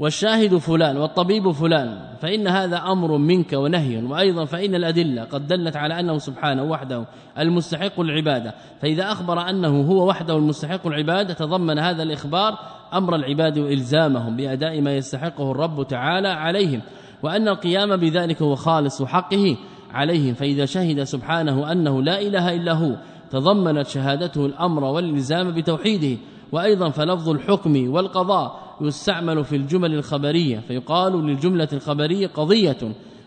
[0.00, 6.00] والشاهد فلان والطبيب فلان فإن هذا أمر منك ونهي وأيضا فإن الأدلة قد دلت على
[6.00, 7.04] أنه سبحانه وحده
[7.38, 8.54] المستحق العبادة.
[8.82, 12.58] فإذا أخبر أنه هو وحده المستحق العبادة تضمن هذا الإخبار
[12.94, 16.80] أمر العباد وإلزامهم بأداء ما يستحقه الرب تعالى عليهم.
[17.22, 19.56] وأن القيام بذلك هو خالص حقه
[19.92, 20.34] عليهم.
[20.34, 22.96] فإذا شهد سبحانه أنه لا إله إلا هو
[23.30, 26.18] تضمنت شهادته الأمر والإلزام بتوحيده.
[26.52, 32.76] وأيضا فلفظ الحكم والقضاء يستعمل في الجمل الخبرية فيقال للجملة الخبرية قضية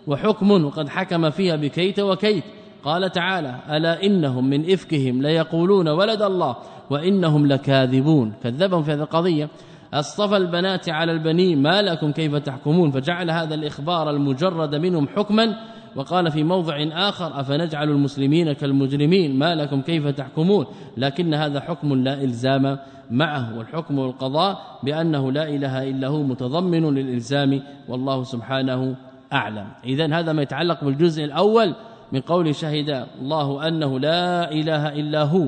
[0.07, 2.43] وحكم وقد حكم فيها بكيت وكيت.
[2.83, 6.55] قال تعالى ألا إنهم من إفكهم ليقولون ولد الله
[6.89, 8.33] وإنهم لكاذبون.
[8.43, 9.49] كذبهم في هذه القضية.
[9.93, 15.55] أصطفى البنات على البنين ما لكم كيف تحكمون؟ فجعل هذا الإخبار المجرد منهم حكما.
[15.95, 20.65] وقال في موضع آخر أفنجعل المسلمين كالمجرمين ما لكم كيف تحكمون؟
[20.97, 22.77] لكن هذا حكم لا إلزام
[23.13, 28.95] معه والحكم والقضاء بأنه لا إله إلا هو متضمن للإلزام والله سبحانه
[29.33, 29.67] أعلم.
[29.85, 31.75] اذا هذا ما يتعلق بالجزء الأول
[32.11, 35.47] من قول شهد الله أنه لا إله إلا هو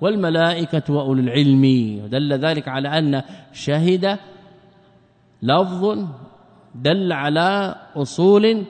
[0.00, 1.64] والملائكة واولو العلم.
[2.04, 4.18] ودل ذلك على أن شهد
[5.42, 5.98] لفظ
[6.74, 8.64] دل على أصول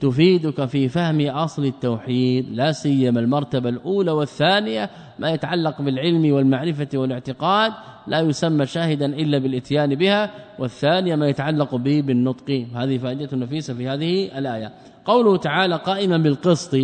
[0.00, 7.72] تفيدك في فهم أصل التوحيد لا سيما المرتبة الأولى والثانية ما يتعلق بالعلم والمعرفة والاعتقاد
[8.06, 12.66] لا يسمى شاهدا إلا بالإتيان بها والثانية ما يتعلق به بالنطق.
[12.74, 14.72] هذه فائدة نفيسة في هذه الآية.
[15.04, 16.76] قوله تعالى قائما بالقسط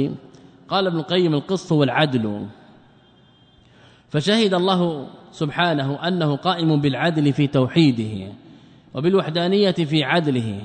[0.68, 2.46] قال ابن القيم القسط هو العدل.
[4.08, 8.32] فشهد الله سبحانه أنه قائم بالعدل في توحيده
[8.94, 10.60] وبالوحدانية في عدله.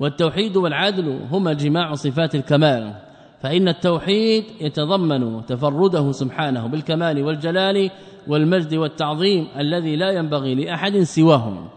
[0.00, 2.94] والتوحيد والعدل هما جماع صفات الكمال
[3.40, 7.90] فإن التوحيد يتضمن تفرده سبحانه بالكمال والجلال
[8.28, 11.68] والمجد والتعظيم الذي لا ينبغي لأحد سواهم.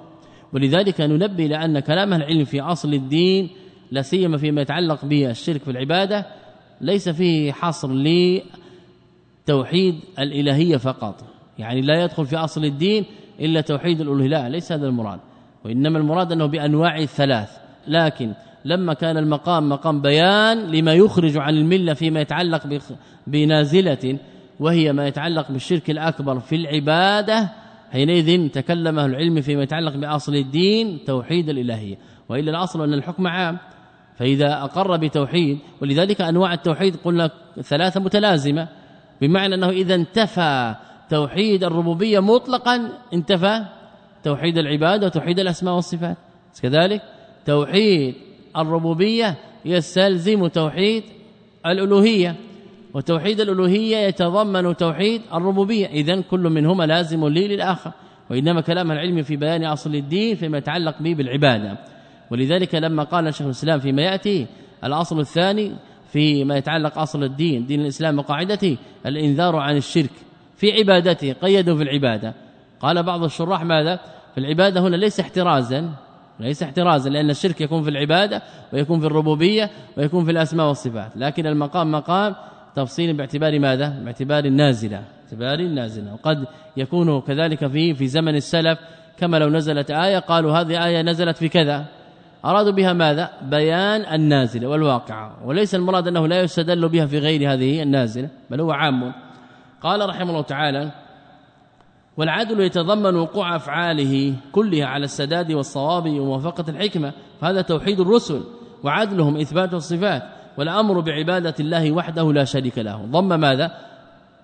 [0.54, 3.50] ولذلك ننبه لأن كلام العلم في أصل الدين
[3.92, 6.26] لا سيما فيما يتعلق بالشرك في العبادة
[6.82, 7.94] ليس فيه حصر
[9.48, 11.24] لتوحيد الإلهية فقط.
[11.60, 13.06] يعني لا يدخل في أصل الدين
[13.40, 15.20] إلا توحيد الألوهية لا ليس هذا المراد.
[15.66, 17.63] وإنما المراد أنه بأنواع الثلاث.
[17.88, 18.34] لكن
[18.66, 22.82] لما كان المقام مقام بيان لما يخرج عن الملة فيما يتعلق
[23.28, 24.18] بنازلة
[24.60, 27.50] وهي ما يتعلق بالشرك الأكبر في العبادة
[27.92, 31.98] حينئذ تكلم أهل العلم فيما يتعلق بأصل الدين توحيد الإلهية.
[32.30, 33.58] وإلا الأصل أن الحكم عام.
[34.16, 37.30] فإذا أقر بتوحيد ولذلك أنواع التوحيد قلنا
[37.62, 38.68] ثلاثة متلازمة.
[39.22, 40.76] بمعنى أنه إذا انتفى
[41.10, 43.66] توحيد الربوبية مطلقا انتفى
[44.24, 46.18] توحيد العبادة وتوحيد الأسماء والصفات.
[46.62, 47.02] كذلك
[47.46, 48.16] توحيد
[48.58, 49.36] الربوبية
[49.66, 51.04] يستلزم توحيد
[51.66, 52.36] الألوهية
[52.94, 55.88] وتوحيد الألوهية يتضمن توحيد الربوبية.
[55.88, 57.92] اذا كل منهما لازم لي للآخر
[58.30, 61.78] وإنما كلام العلم في بيان أصل الدين فيما يتعلق به بالعبادة.
[62.32, 64.48] ولذلك لما قال شيخ الإسلام فيما يأتي
[64.84, 65.72] الأصل الثاني
[66.12, 70.12] فيما يتعلق أصل الدين دين الإسلام وقاعدته الإنذار عن الشرك
[70.58, 72.34] في عبادته قيدوا في العبادة.
[72.80, 74.00] قال بعض الشراح ماذا؟
[74.34, 75.90] في العبادة هنا ليس احترازا
[76.40, 78.42] ليس احترازا لأن الشرك يكون في العبادة
[78.74, 81.12] ويكون في الربوبية ويكون في الأسماء والصفات.
[81.16, 82.36] لكن المقام مقام
[82.76, 86.46] تفصيل باعتبار ماذا؟ باعتبار النازله باعتبار النازله وقد
[86.78, 88.80] يكون كذلك في في زمن السلف
[89.18, 91.86] كما لو نزلت آية قالوا هذه آية نزلت في كذا.
[92.46, 95.38] أرادوا بها ماذا؟ بيان النازلة والواقعة.
[95.46, 99.14] وليس المراد أنه لا يستدل بها في غير هذه النازلة بل هو عام.
[99.82, 100.92] قال رحمه الله تعالى
[102.18, 108.42] والعدل يتضمن وقوع أفعاله كلها على السداد والصواب وموافقة الحكمة فهذا توحيد الرسل
[108.84, 110.24] وعدلهم إثبات الصفات
[110.58, 113.06] والأمر بعبادة الله وحده لا شريك له.
[113.06, 113.72] ضم ماذا؟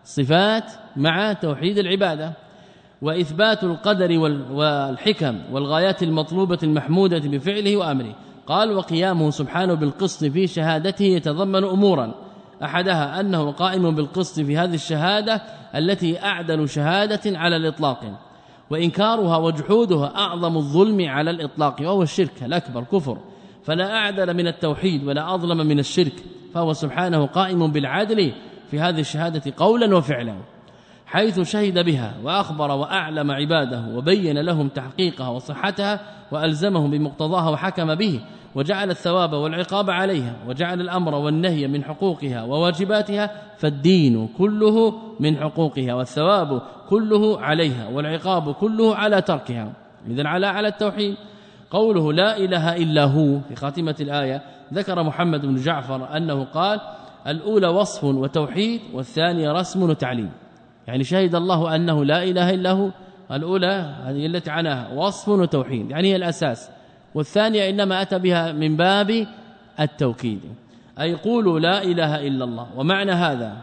[0.03, 2.33] صفات مع توحيد العبادة.
[3.01, 4.19] وإثبات القدر
[4.51, 8.15] والحكم والغايات المطلوبة المحمودة بفعله وأمره.
[8.47, 12.13] قال وقيامه سبحانه بالقسط في شهادته يتضمن أمورا
[12.63, 15.41] أحدها أنه قائم بالقسط في هذه الشهادة
[15.75, 18.19] التي أعدل شهادة على الإطلاق
[18.69, 23.17] وإنكارها وجحودها أعظم الظلم على الإطلاق وهو الشرك الأكبر كفر
[23.63, 26.13] فلا أعدل من التوحيد ولا أظلم من الشرك
[26.53, 28.31] فهو سبحانه قائم بالعدل
[28.71, 30.35] في هذه الشهادة قولا وفعلا
[31.05, 35.99] حيث شهد بها وأخبر وأعلم عباده وبين لهم تحقيقها وصحتها
[36.31, 38.21] وألزمهم بمقتضاها وحكم به
[38.55, 46.61] وجعل الثواب والعقاب عليها وجعل الأمر والنهي من حقوقها وواجباتها فالدين كله من حقوقها والثواب
[46.89, 49.73] كله عليها والعقاب كله على تركها.
[50.07, 51.15] اذا على على التوحيد.
[51.71, 54.41] قوله لا إله إلا هو في خاتمة الآية
[54.73, 56.79] ذكر محمد بن جعفر أنه قال
[57.27, 60.31] الأولى وصف وتوحيد والثانية رسم وتعليم.
[60.87, 62.89] يعني شهد الله أنه لا إله إلا هو.
[63.31, 65.91] الأولى هذه التي عناها وصف وتوحيد.
[65.91, 66.69] يعني هي الأساس.
[67.15, 69.27] والثانية إنما أتى بها من باب
[69.79, 70.39] التوكيد.
[70.99, 72.67] أي قولوا لا إله إلا الله.
[72.75, 73.57] ومعنى هذا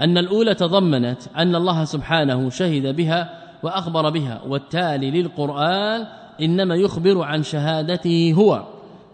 [0.00, 6.06] أن الأولى تضمنت أن الله سبحانه شهد بها وأخبر بها والتالي للقرآن
[6.40, 8.64] إنما يخبر عن شهادته هو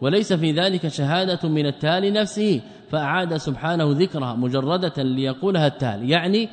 [0.01, 6.11] وليس في ذلك شهادة من التالي نفسه فأعاد سبحانه ذكرها مجردة ليقولها التالي.
[6.11, 6.49] يعني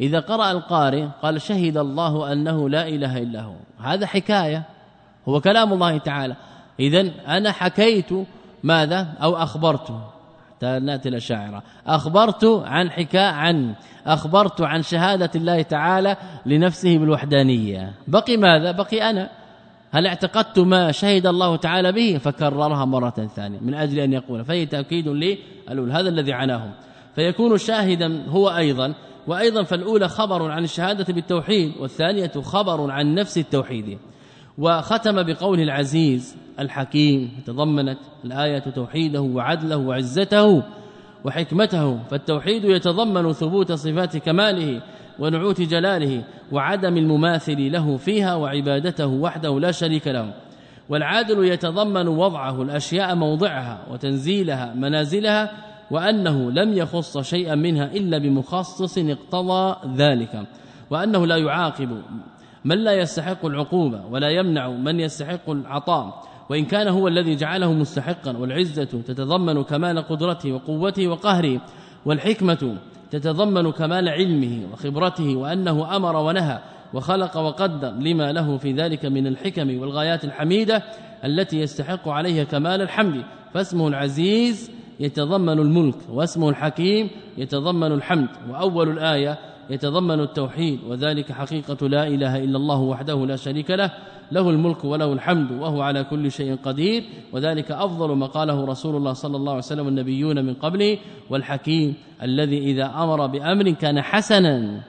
[0.00, 3.54] إذا قرأ القارئ قال شهد الله أنه لا إله إلا هو.
[3.78, 4.62] هذا حكاية.
[5.28, 6.36] هو كلام الله تعالى.
[6.80, 8.10] اذا أنا حكيت
[8.62, 9.92] ماذا؟ أو أخبرت.
[10.62, 13.74] ناتي الاشاعره أخبرت عن حكاء عن.
[14.06, 16.16] أخبرت عن شهادة الله تعالى
[16.46, 17.92] لنفسه بالوحدانية.
[18.08, 19.30] بقي ماذا؟ بقي أنا.
[19.90, 24.44] هل اعتقدت ما شهد الله تعالى به؟ فكررها مرة ثانية من أجل أن يقول.
[24.44, 26.70] فهي تأكيد لي هذا الذي عناهم
[27.14, 28.94] فيكون شاهدا هو أيضا.
[29.26, 31.72] وأيضا فالأولى خبر عن الشهادة بالتوحيد.
[31.80, 33.98] والثانية خبر عن نفس التوحيد.
[34.58, 40.62] وختم بقول العزيز الحكيم تضمنت الآية توحيده وعدله وعزته
[41.24, 44.82] وحكمته فالتوحيد يتضمن ثبوت صفات كماله
[45.18, 50.34] ونعوت جلاله وعدم المماثل له فيها وعبادته وحده لا شريك له.
[50.88, 55.52] والعادل يتضمن وضعه الأشياء موضعها وتنزيلها منازلها
[55.90, 60.46] وأنه لم يخص شيئا منها إلا بمخصص اقتضى ذلك
[60.90, 62.02] وأنه لا يعاقب
[62.64, 68.36] من لا يستحق العقوبة ولا يمنع من يستحق العطاء وإن كان هو الذي جعله مستحقا
[68.36, 71.60] والعزة تتضمن كمال قدرته وقوته وقهره
[72.06, 72.76] والحكمة
[73.10, 76.58] تتضمن كمال علمه وخبرته وأنه أمر ونهى
[76.94, 80.82] وخلق وقدر لما له في ذلك من الحكم والغايات الحميدة
[81.24, 83.24] التي يستحق عليها كمال الحمد.
[83.54, 88.28] فاسمه العزيز يتضمن الملك واسمه الحكيم يتضمن الحمد.
[88.50, 89.38] وأول الآية
[89.70, 93.90] يتضمن التوحيد وذلك حقيقة لا إله إلا الله وحده لا شريك له
[94.32, 99.12] له الملك وله الحمد وهو على كل شيء قدير وذلك أفضل ما قاله رسول الله
[99.12, 100.98] صلى الله عليه وسلم النبيون من قبله
[101.30, 104.80] والحكيم الذي إذا أمر بأمر كان حسنا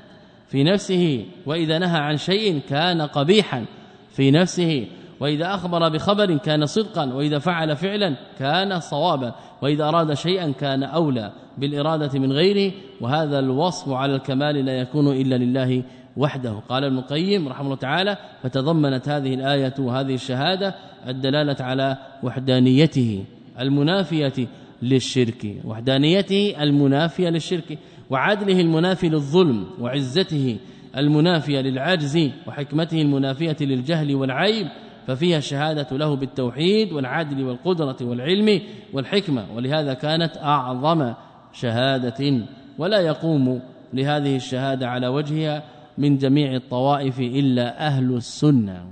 [0.47, 3.65] في نفسه وإذا نهى عن شيء كان قبيحا
[4.09, 4.87] في نفسه
[5.19, 9.35] وإذا أخبر بخبر كان صدقا وإذا فعل فعلا كان صوابا.
[9.63, 15.35] وإذا أراد شيئا كان أولى بالإرادة من غيره وهذا الوصف على الكمال لا يكون إلا
[15.35, 15.83] لله
[16.17, 16.51] وحده.
[16.69, 20.75] قال ابن القيم رحمه الله تعالى فتضمنت هذه الآية وهذه الشهادة
[21.07, 23.23] الدلالة على وحدانيته
[23.59, 24.47] المنافية
[24.81, 27.77] للشرك وحدانيته المنافية للشرك
[28.09, 30.57] وعدله المنافي للظلم وعزته
[30.97, 34.67] المنافية للعجز وحكمته المنافية للجهل والعيب
[35.07, 38.61] ففيها الشهادة له بالتوحيد والعدل والقدرة والعلم
[38.93, 41.13] والحكمة ولهذا كانت أعظم
[41.53, 42.45] شهادة
[42.77, 43.61] ولا يقوم
[43.93, 45.63] لهذه الشهادة على وجهها
[45.97, 48.85] من جميع الطوائف إلا أهل السنة.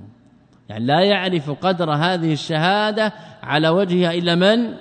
[0.69, 4.73] يعني لا يعرف قدر هذه الشهادة على وجهها إلا من؟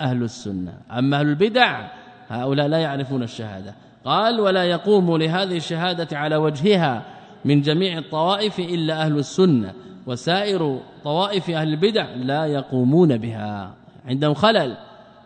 [0.00, 0.72] أهل السنة.
[0.90, 1.88] أما أهل البدع
[2.28, 3.74] هؤلاء لا يعرفون الشهادة.
[4.04, 7.02] قال ولا يقوم لهذه الشهادة على وجهها
[7.44, 9.72] من جميع الطوائف إلا أهل السنة
[10.06, 13.74] وسائر طوائف أهل البدع لا يقومون بها
[14.06, 14.76] عندهم خلل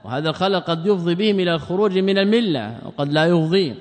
[0.04, 3.74] وهذا الخلل قد يفضي بهم إلى الخروج من الملة وقد لا يفضي.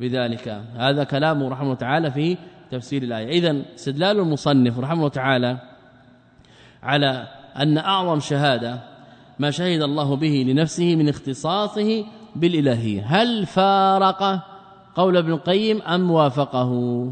[0.00, 2.36] بذلك هذا كلامه رحمه الله تعالى في
[2.70, 3.28] تفسير الآية.
[3.28, 5.58] اذا استدلال المصنف رحمه الله تعالى
[6.82, 7.26] على
[7.56, 8.80] أن أعظم شهادة
[9.38, 12.04] ما شهد الله به لنفسه من اختصاصه
[12.36, 13.02] بالإلهية.
[13.06, 14.40] هل فارق
[14.94, 17.10] قول ابن القيم أم وافقه؟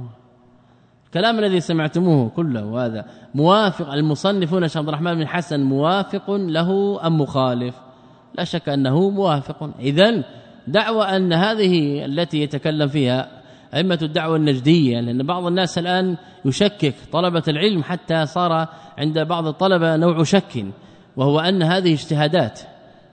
[1.12, 3.04] الكلام الذي سمعتموه كله وهذا
[3.34, 7.74] موافق المصنفون شيخ عبد الرحمن بن حسن موافق له أم مخالف؟
[8.34, 9.70] لا شك أنه موافق.
[9.80, 10.24] اذا
[10.66, 13.28] دعوى أن هذه التي يتكلم فيها
[13.74, 19.96] أئمة الدعوة النجدية لأن بعض الناس الآن يشكك طلبة العلم حتى صار عند بعض الطلبة
[19.96, 20.64] نوع شك
[21.16, 22.60] وهو أن هذه اجتهادات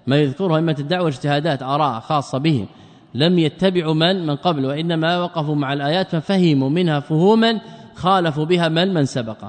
[0.08, 2.68] ما يذكره أئمة الدعوة اجتهادات آراء خاصة بهم
[3.14, 7.62] لم يتبعوا من من قبل وإنما وقفوا مع الآيات ففهموا منها فهوما
[8.00, 9.46] خالفوا بها من من سبق.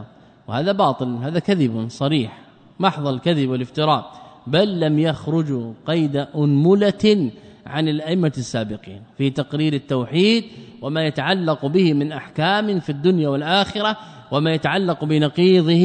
[0.48, 2.38] وهذا باطل هذا كذب صريح.
[2.80, 4.12] محض الكذب والافتراء.
[4.46, 7.30] بل لم يخرجوا قيد أنملة
[7.66, 10.44] عن الأئمة السابقين في تقرير التوحيد
[10.82, 13.96] وما يتعلق به من أحكام في الدنيا والآخرة
[14.32, 15.84] وما يتعلق بنقيضه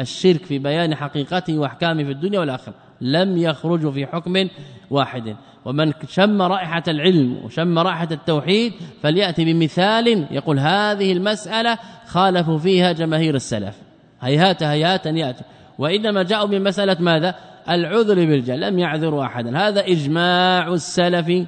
[0.00, 2.74] الشرك في بيان حقيقته وأحكامه في الدنيا والآخرة.
[3.00, 4.48] لم يخرجوا في حكم
[4.90, 5.36] واحد.
[5.68, 13.34] ومن شم رائحة العلم وشم رائحة التوحيد فليأتي بمثال يقول هذه المسألة خالفوا فيها جماهير
[13.34, 13.74] السلف.
[14.20, 15.46] هيهات هيهات ياتوا
[15.78, 17.34] وإنما جاءوا بمساله ماذا؟
[17.68, 19.58] العذر بالجهل لم يعذروا أحدا.
[19.58, 21.46] هذا إجماع السلف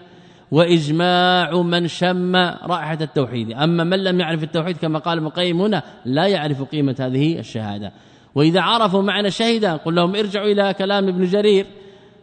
[0.50, 3.52] وإجماع من شم رائحة التوحيد.
[3.52, 7.92] أما من لم يعرف التوحيد كما قال القيم هنا لا يعرف قيمة هذه الشهادة.
[8.34, 11.66] وإذا عرفوا معنى شهيدا قل لهم ارجعوا إلى كلام ابن جرير.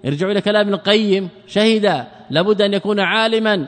[0.06, 3.68] ارجعوا إلى كلام القيم شهيدا لابد أن يكون عالما.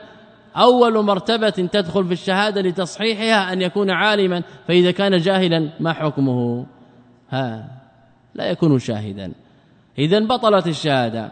[0.56, 6.66] أول مرتبة تدخل في الشهادة لتصحيحها أن يكون عالما فإذا كان جاهلا ما حكمه؟
[7.30, 7.68] ها
[8.36, 9.32] لا يكون شاهدا.
[9.98, 11.32] اذا بطلت الشهادة.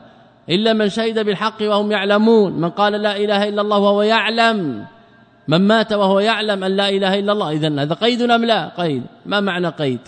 [0.50, 2.54] إلا من شهد بالحق وهم يعلمون.
[2.54, 4.86] من قال لا إله إلا الله وهو يعلم.
[5.48, 7.52] من مات وهو يعلم أن لا إله إلا الله.
[7.52, 9.04] اذا هذا قيد أم لا؟ قيد.
[9.26, 10.00] ما معنى قيد؟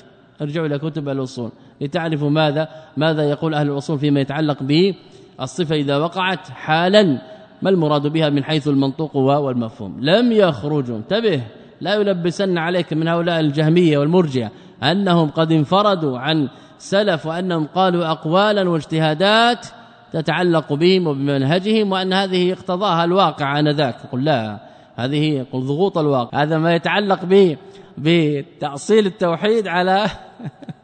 [0.41, 1.51] ارجعوا إلى كتب الأصول.
[1.82, 4.95] لتعرفوا ماذا ماذا يقول أهل الأصول فيما يتعلق به
[5.41, 7.21] الصفه إذا وقعت حالا
[7.61, 9.97] ما المراد بها من حيث المنطوق والمفهوم.
[9.99, 10.97] لم يخرجوا.
[10.97, 11.41] انتبه
[11.82, 14.51] لا يلبسن عليك من هؤلاء الجهمية والمرجئة
[14.84, 19.67] أنهم قد انفردوا عن سلف وأنهم قالوا أقوالا واجتهادات
[20.13, 23.95] تتعلق بهم وبمنهجهم وأن هذه اقتضاها الواقع آنذاك.
[24.11, 24.59] قل لا
[24.95, 26.43] هذه قل ضغوط الواقع.
[26.43, 27.57] هذا ما يتعلق به
[27.97, 30.05] بتأصيل التوحيد على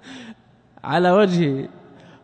[0.86, 1.70] على وجه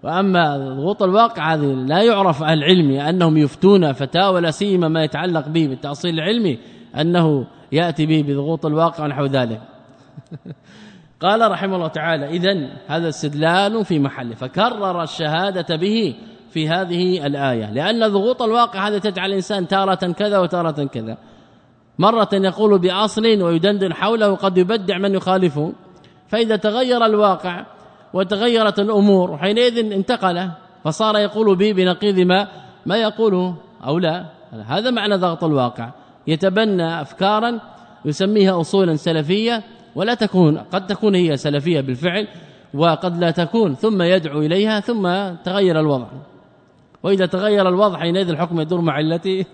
[0.03, 5.47] وأما ضغوط الواقع هذه لا يعرف عن العلم أنهم يفتون فتاوى لا سيما ما يتعلق
[5.47, 6.59] به بالتأصيل العلمي
[6.99, 9.61] أنه يأتي به بضغوط الواقع ونحو ذلك.
[11.21, 16.15] قال رحمه الله تعالى اذا هذا استدلال في محله فكرر الشهادة به
[16.49, 17.71] في هذه الآية.
[17.71, 21.17] لأن ضغوط الواقع هذا تجعل الإنسان تارة كذا وتارة كذا.
[21.99, 25.73] مرة يقول بأصل ويدندن حوله وقد يبدع من يخالفه.
[26.27, 27.65] فإذا تغير الواقع
[28.13, 29.37] وتغيرت الأمور.
[29.37, 30.49] حينئذ انتقل
[30.83, 32.47] فصار يقول به بنقيض ما
[32.85, 34.25] ما يقوله أو لا.
[34.67, 35.89] هذا معنى ضغط الواقع.
[36.27, 37.59] يتبنى أفكارا
[38.05, 39.63] يسميها أصولا سلفية
[39.95, 42.27] ولا تكون قد تكون هي سلفية بالفعل
[42.73, 46.07] وقد لا تكون ثم يدعو إليها ثم تغير الوضع.
[47.03, 49.45] وإذا تغير الوضع حينئذ الحكم يدور مع علته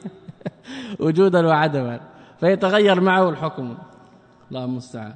[0.99, 1.99] وجودا وعدما.
[2.39, 3.77] فيتغير معه الحكم.
[4.51, 5.13] الله المستعان.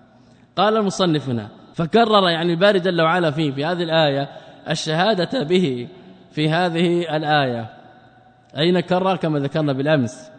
[0.58, 4.30] قال المصنف هنا فكرر يعني الباري جل وعلا فيه في هذه الآية
[4.70, 5.88] الشهادة به
[6.32, 7.70] في هذه الآية.
[8.58, 10.32] أين كرر؟ كما ذكرنا بالأمس.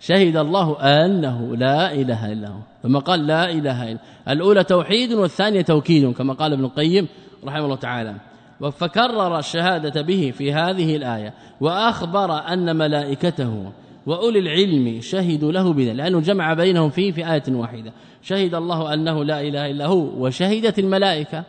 [0.00, 2.60] شهد الله أنه لا إله إلا هو.
[2.82, 7.08] ثم قال لا إله إلا الأولى توحيد والثانية توكيد كما قال ابن القيم
[7.44, 8.14] رحمه الله تعالى.
[8.60, 13.72] فكرر الشهادة به في هذه الآية وأخبر أن ملائكته
[14.06, 17.92] وأولي العلم شهدوا له بذلك لأنه جمع بينهم فيه في إيه واحدة.
[18.22, 21.44] شهد الله أنه لا إله إلا هو وشهدت الملائكة.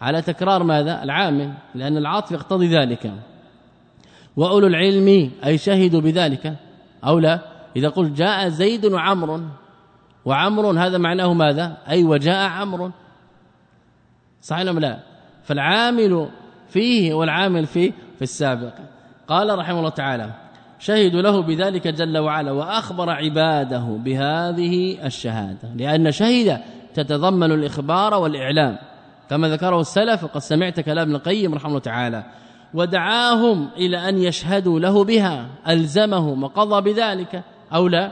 [0.00, 3.12] على تكرار ماذا؟ العامل لأن العاطف يقتضي ذلك.
[4.36, 6.54] وأولو العلم أي شهدوا بذلك
[7.04, 7.40] أو لا؟
[7.76, 9.40] إذا قلت جاء زيد وعمر
[10.24, 12.90] وعمر هذا معناه ماذا؟ أي وجاء عمرو
[14.42, 14.98] صحيح أم لا؟
[15.44, 16.28] فالعامل
[16.68, 18.74] فيه والعامل في في السابق.
[19.28, 20.32] قال رحمه الله تعالى
[20.78, 26.60] شهدوا له بذلك جل وعلا وأخبر عباده بهذه الشهادة لأن شهد
[26.94, 28.78] تتضمن الإخبار والإعلام.
[29.30, 32.24] كما ذكره السلف وقد سمعت كلام القيم رحمه الله تعالى.
[32.74, 37.42] ودعاهم إلى أن يشهدوا له بها ألزمهم وقضى بذلك
[37.74, 38.10] أو لا؟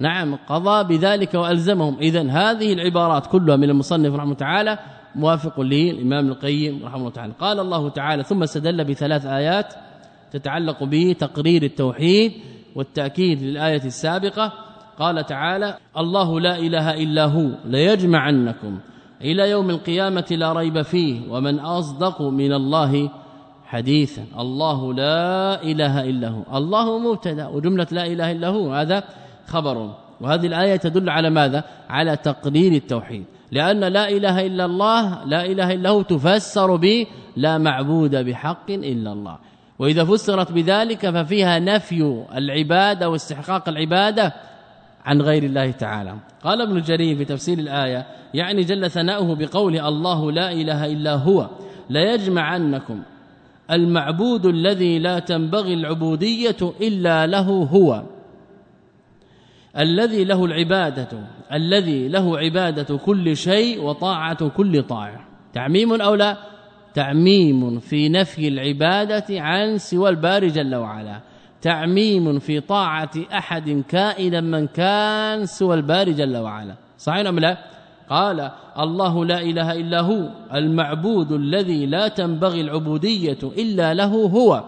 [0.00, 1.98] نعم قضى بذلك وألزمهم.
[2.00, 4.78] اذا هذه العبارات كلها من المصنف رحمه الله تعالى
[5.14, 7.32] موافق للإمام القيم رحمه الله تعالى.
[7.40, 9.74] قال الله تعالى ثم استدل بثلاث آيات
[10.32, 12.32] تتعلق بتقرير التوحيد
[12.74, 14.52] والتأكيد للآية السابقة.
[14.98, 18.78] قال تعالى الله لا إله إلا هو ليجمعنكم.
[19.20, 23.10] إلى يوم القيامة لا ريب فيه ومن أصدق من الله
[23.66, 24.24] حديثا.
[24.38, 26.42] الله لا إله إلا هو.
[26.54, 28.72] الله مبتدا وجملة لا إله إلا هو.
[28.72, 29.04] هذا
[29.46, 29.94] خبر.
[30.20, 33.24] وهذه الآية تدل على ماذا؟ على تقرير التوحيد.
[33.50, 37.06] لأن لا إله إلا الله لا إله إلا هو تفسر ب
[37.36, 39.38] لا معبود بحق إلا الله.
[39.78, 44.34] وإذا فسرت بذلك ففيها نفي العبادة واستحقاق العبادة
[45.04, 46.14] عن غير الله تعالى.
[46.44, 51.48] قال ابن جرير في تفسير الآية يعني جل ثناؤه بقوله الله لا إله إلا هو
[51.90, 53.02] لا يجمعنكم
[53.70, 58.02] المعبود الذي لا تنبغي العبودية إلا له هو.
[59.78, 61.08] الذي له العبادة
[61.52, 65.20] الذي له عبادة كل شيء وطاعة كل طائع
[65.52, 66.36] تعميم أو لا؟
[66.94, 71.20] تعميم في نفي العبادة عن سوى الباري جل وعلا.
[71.62, 76.74] تعميم في طاعة أحد كائنا من كان سوى الباري جل وعلا.
[76.98, 77.58] صحيح أم لا؟
[78.10, 84.64] قال الله لا إله إلا هو المعبود الذي لا تنبغي العبودية إلا له هو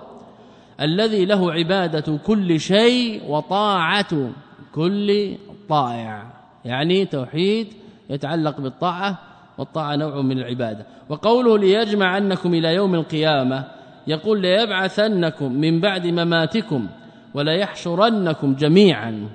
[0.80, 4.30] الذي له عبادة كل شيء وطاعة
[4.74, 5.36] كل
[5.68, 6.22] طائع.
[6.64, 7.66] يعني توحيد
[8.10, 9.18] يتعلق بالطاعة
[9.58, 10.86] والطاعه نوع من العبادة.
[11.08, 13.64] وقوله ليجمع أنكم إلى يوم القيامة
[14.06, 16.86] يقول ليبعثنكم من بعد مماتكم
[17.34, 19.28] ولا يحشرنكم جميعا.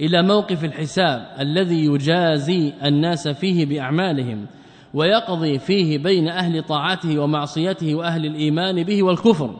[0.00, 4.46] إلى موقف الحساب الذي يجازي الناس فيه بأعمالهم
[4.94, 9.56] ويقضي فيه بين أهل طاعته ومعصيته وأهل الإيمان به والكفر.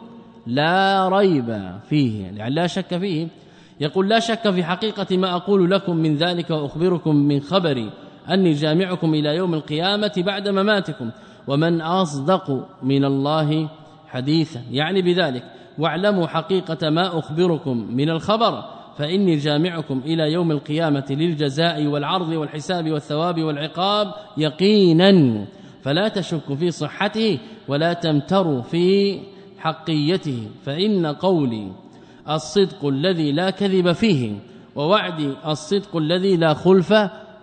[0.46, 3.28] لا ريب فيه يعني لا شك فيه.
[3.80, 7.90] يقول لا شك في حقيقة ما أقول لكم من ذلك وأخبركم من خبري.
[8.30, 11.10] أني جامعكم إلى يوم القيامة بعد مماتكم
[11.46, 13.68] ومن أصدق من الله
[14.08, 14.62] حديثا.
[14.70, 15.42] يعني بذلك
[15.78, 18.64] واعلموا حقيقة ما أخبركم من الخبر
[18.98, 25.44] فإني جامعكم إلى يوم القيامة للجزاء والعرض والحساب والثواب والعقاب يقينا.
[25.82, 29.18] فلا تشكوا في صحته ولا تمتروا في
[29.58, 31.72] حقيته فإن قولي
[32.30, 34.32] الصدق الذي لا كذب فيه
[34.76, 36.94] ووعدي الصدق الذي لا خلف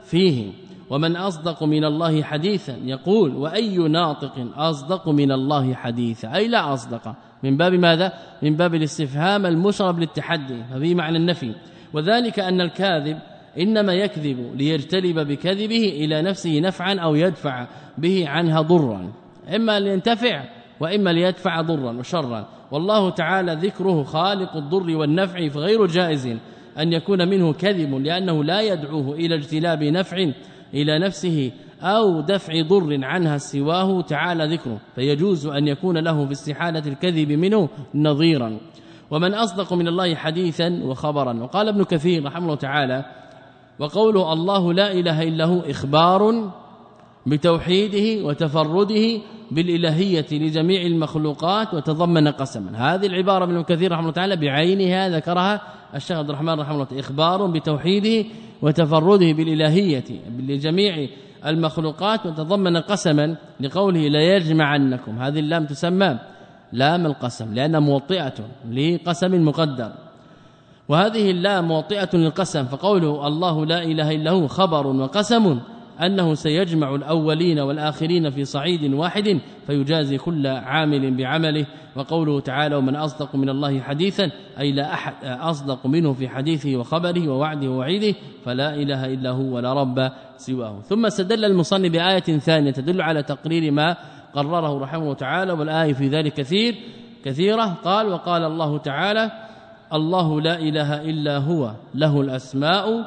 [0.05, 0.51] فيه.
[0.93, 7.15] ومن أصدق من الله حديثا يقول وأي ناطق أصدق من الله حديثا أي لا أصدق.
[7.43, 10.63] من باب ماذا؟ من باب الاستفهام المشرب للتحدي.
[10.73, 11.55] ففي معنى النفي.
[11.93, 13.19] وذلك أن الكاذب
[13.59, 17.67] إنما يكذب ليجتلب بكذبه إلى نفسه نفعا أو يدفع
[17.97, 19.11] به عنها ضرا.
[19.55, 20.43] إما لينتفع
[20.79, 22.47] وإما ليدفع ضرا وشرا.
[22.71, 26.27] والله تعالى ذكره خالق الضر والنفع فغير جائز
[26.79, 30.31] أن يكون منه كذب لأنه لا يدعوه إلى اجتلاب نفع
[30.73, 31.51] إلى نفسه
[31.81, 37.69] أو دفع ضر عنها سواه تعالى ذكره فيجوز أن يكون له في استحالة الكذب منه
[37.95, 38.57] نظيرا.
[39.11, 41.43] ومن أصدق من الله حديثا وخبرا.
[41.43, 43.05] وقال ابن كثير رحمه الله تعالى
[43.79, 46.51] وقوله الله لا إله إلا هو إخبار
[47.25, 49.21] بتوحيده وتفرده
[49.51, 52.95] بالإلهية لجميع المخلوقات وتضمن قسما.
[52.95, 55.61] هذه العبارة من كثير رحمه الله تعالى بعينها ذكرها
[55.95, 58.29] الشيخ عبد الرحمن رحمه الله إخبار بتوحيده
[58.63, 60.03] وتفرده بالإلهية
[60.39, 61.07] لجميع
[61.45, 65.11] المخلوقات وتضمن قسما لقوله لا يجمعنكم.
[65.19, 66.19] هذه اللام تسمى
[66.71, 68.33] لام القسم لأنها موطئة
[68.71, 69.91] لقسم مقدر.
[70.89, 75.59] وهذه اللام موطئة للقسم فقوله الله لا إله إلا هو خبر وقسم
[76.01, 81.65] أنه سيجمع الأولين والآخرين في صعيد واحد فيجازي كل عامل بعمله.
[81.95, 87.27] وقوله تعالى ومن أصدق من الله حديثا أي لا أحد أصدق منه في حديثه وخبره
[87.27, 88.15] ووعده ووعيده
[88.45, 90.81] فلا إله إلا هو ولا رب سواه.
[90.81, 93.97] ثم استدل المصنف بآية ثانية تدل على تقرير ما
[94.33, 96.75] قرره رحمه تعالى والآية في ذلك كثير
[97.25, 97.65] كثيرة.
[97.83, 99.31] قال وقال الله تعالى
[99.93, 103.05] الله لا إله إلا هو له الأسماء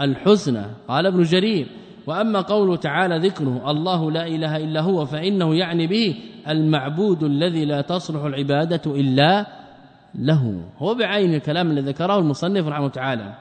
[0.00, 1.66] الحسنى قال ابن جرير
[2.06, 6.14] وأما قوله تعالى ذكره الله لا إله إلا هو فإنه يعني به
[6.48, 9.46] المعبود الذي لا تصلح العبادة إلا
[10.14, 10.60] له.
[10.78, 13.34] هو بعين الكلام الذي ذكره المصنف رحمه تعالى.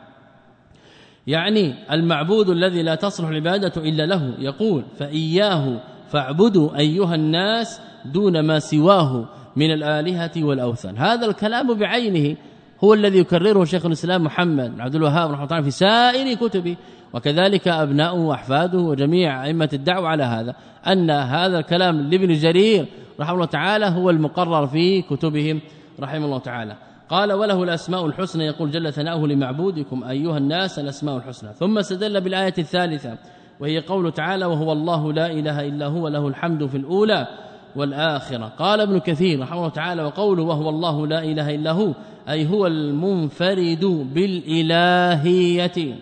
[1.28, 4.34] يعني المعبود الذي لا تصلح العبادة إلا له.
[4.40, 10.98] يقول فإياه فاعبدوا أيها الناس دون ما سواه من الآلهة والأوثان.
[10.98, 12.38] هذا الكلام بعينه
[12.86, 16.76] هو الذي يكرره شيخ الإسلام محمد بن عبد الوهاب رحمة الله في سائر كتبه.
[17.14, 20.56] وكذلك أبناؤه وأحفاده وجميع أئمة الدعوة على هذا
[20.88, 22.86] أن هذا الكلام لابن جرير
[23.20, 25.62] رحمه الله تعالى هو المقرر في كتبهم
[26.00, 26.76] رحمه الله تعالى.
[27.10, 28.46] قال وله الأسماء الحسنى.
[28.46, 31.54] يقول جل ثناؤه لمعبودكم أيها الناس الأسماء الحسنى.
[31.54, 33.18] ثم استدل بالآية الثالثة
[33.60, 37.28] وهي قول تعالى وهو الله لا إله إلا هو له الحمد في الأولى
[37.76, 38.52] والآخرة.
[38.60, 41.94] قال ابن كثير رحمه الله تعالى وقوله وهو الله لا إله إلا هو
[42.30, 45.96] أي هو المنفرد بالإلهية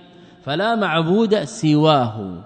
[0.45, 2.43] فلا معبود سواه.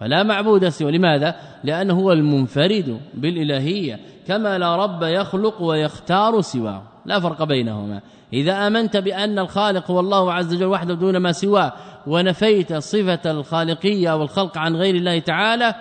[0.00, 0.90] فلا معبود سواه.
[0.90, 6.82] لماذا؟ لأنه هو المنفرد بالإلهية كما لا رب يخلق ويختار سواه.
[7.06, 8.00] لا فرق بينهما.
[8.32, 11.72] إذا آمنت بأن الخالق هو الله عز وجل وحده دون ما سواه
[12.06, 15.74] ونفيت صفة الخالقية والخلق عن غير الله تعالى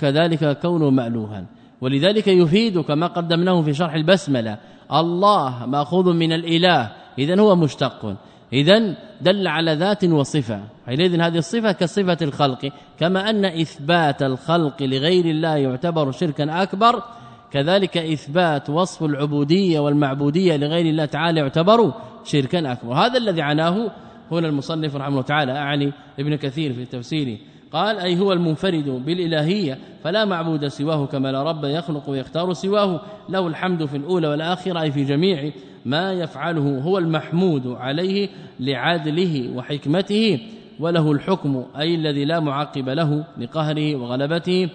[0.00, 1.44] كذلك كونه مألوها.
[1.84, 4.58] ولذلك يفيد كما قدمناه في شرح البسملة.
[4.92, 6.92] الله مأخوذ من الإله.
[7.18, 8.16] اذا هو مشتق.
[8.52, 10.60] اذا دل على ذات وصفة.
[10.86, 12.72] حينئذ هذه الصفة كصفة الخلق.
[13.00, 17.02] كما أن إثبات الخلق لغير الله يعتبر شركا أكبر
[17.50, 21.92] كذلك إثبات وصف العبودية والمعبودية لغير الله تعالى يعتبر
[22.24, 22.92] شركا أكبر.
[22.94, 23.90] هذا الذي عناه
[24.32, 27.38] هنا المصنف رحمه الله تعالى أعني ابن كثير في تفسيره.
[27.74, 33.00] قال أي هو المنفرد بالإلهية فلا معبود سواه كما لا رب يخلق ويختار سواه.
[33.28, 35.50] له الحمد في الأولى والآخرة أي في جميع
[35.84, 38.28] ما يفعله هو المحمود عليه
[38.60, 40.40] لعدله وحكمته
[40.80, 44.68] وله الحكم أي الذي لا معقب له لقهره وغلبته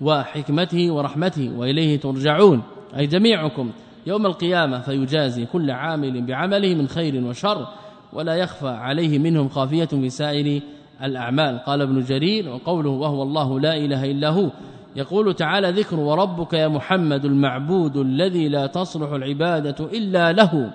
[0.00, 2.62] وحكمته ورحمته وإليه ترجعون.
[2.96, 3.70] أي جميعكم
[4.06, 7.66] يوم القيامة فيجازي كل عامل بعمله من خير وشر
[8.12, 10.60] ولا يخفى عليه منهم خافية في سائر
[11.02, 11.58] الأعمال.
[11.58, 14.50] قال ابن جرير وقوله وهو الله لا إله إلا هو.
[14.96, 20.70] يقول تعالى ذكر وربك يا محمد المعبود الذي لا تصلح العبادة إلا له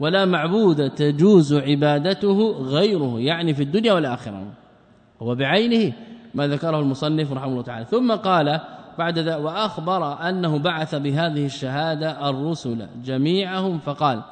[0.00, 4.46] ولا معبود تجوز عبادته غيره يعني في الدنيا والآخرة.
[5.22, 5.92] هو بعينه
[6.34, 7.84] ما ذكره المصنف رحمه الله تعالى.
[7.84, 8.60] ثم قال
[8.98, 14.22] بعد ذا وأخبر أنه بعث بهذه الشهادة الرسل جميعهم فقال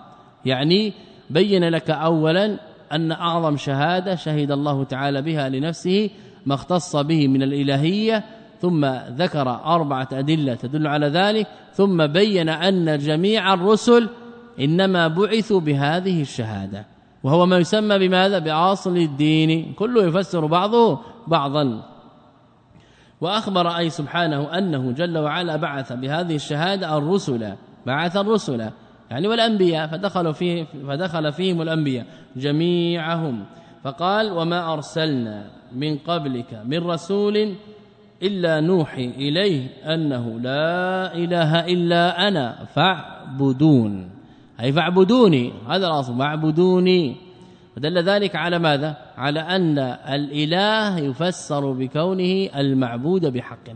[0.44, 0.92] يعني
[1.30, 2.58] بين لك اولا
[2.93, 6.11] أن أعظم شهادة شهد الله تعالى بها لنفسه
[6.47, 8.24] ما اختص به من الإلهية
[8.61, 14.09] ثم ذكر أربعة أدلة تدل على ذلك ثم بين أن جميع الرسل
[14.61, 16.86] إنما بعثوا بهذه الشهادة.
[17.22, 19.72] وهو ما يسمى بماذا؟ بأصل الدين.
[19.72, 21.82] كله يفسر بعضه بعضا.
[23.20, 27.53] وأخبر أي سبحانه أنه جل وعلا بعث بهذه الشهادة الرسل
[27.86, 28.70] بعث الرسل.
[29.12, 32.06] يعني والأنبياء فدخلوا فيه فدخل فيهم الأنبياء
[32.36, 33.44] جميعهم.
[33.84, 37.54] فقال وما أرسلنا من قبلك من رسول
[38.22, 44.10] إلا نوحي إليه أنه لا إله إلا أنا فاعبدون.
[44.60, 47.16] أي فاعبدوني هذا الأصل فاعبدوني.
[47.76, 53.68] ودل ذلك على ماذا؟ على أن الإله يفسر بكونه المعبود بحق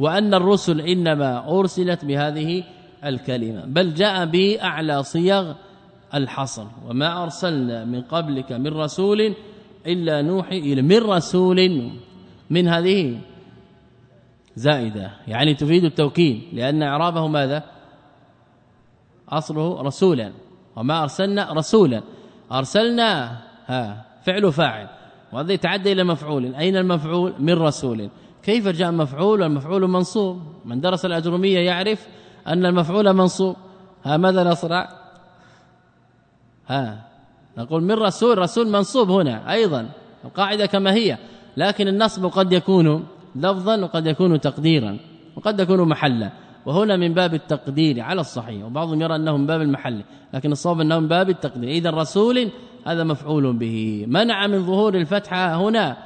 [0.00, 2.64] وأن الرسل إنما أرسلت بهذه
[3.04, 3.64] الكلمة.
[3.64, 5.54] بل جاء بأعلى صيغ
[6.14, 6.66] الحصر.
[6.88, 9.34] وما أرسلنا من قبلك من رسول
[9.86, 11.90] إلا نوحي إلى من رسول
[12.50, 13.18] من هذه
[14.56, 15.10] زائدة.
[15.28, 16.42] يعني تفيد التوكيد.
[16.52, 17.64] لأن إعرابه ماذا؟
[19.28, 20.32] أصله رسولا.
[20.76, 22.02] وما أرسلنا رسولا.
[22.52, 24.88] ارسلنا ها فعل فاعل
[25.32, 26.54] وهذا يتعدى إلى مفعول.
[26.54, 28.08] أين المفعول؟ من رسول.
[28.42, 30.42] كيف جاء مفعول؟ والمفعول منصوب.
[30.64, 32.06] من درس الأجرمية يعرف
[32.46, 33.56] أن المفعول منصوب.
[34.04, 34.88] ها ماذا نصنع؟
[36.66, 37.12] ها
[37.58, 39.88] نقول من رسول رسول منصوب هنا أيضا
[40.24, 41.18] القاعدة كما هي
[41.56, 44.98] لكن النصب قد يكون لفظا وقد يكون تقديرا
[45.36, 46.32] وقد يكون محلا.
[46.66, 50.98] وهنا من باب التقدير على الصحيح وبعضهم يرى أنه من باب المحل لكن الصواب أنه
[50.98, 51.70] من باب التقدير.
[51.70, 52.50] إذا الرسول
[52.86, 54.04] هذا مفعول به.
[54.08, 55.96] منع من ظهور الفتحة هنا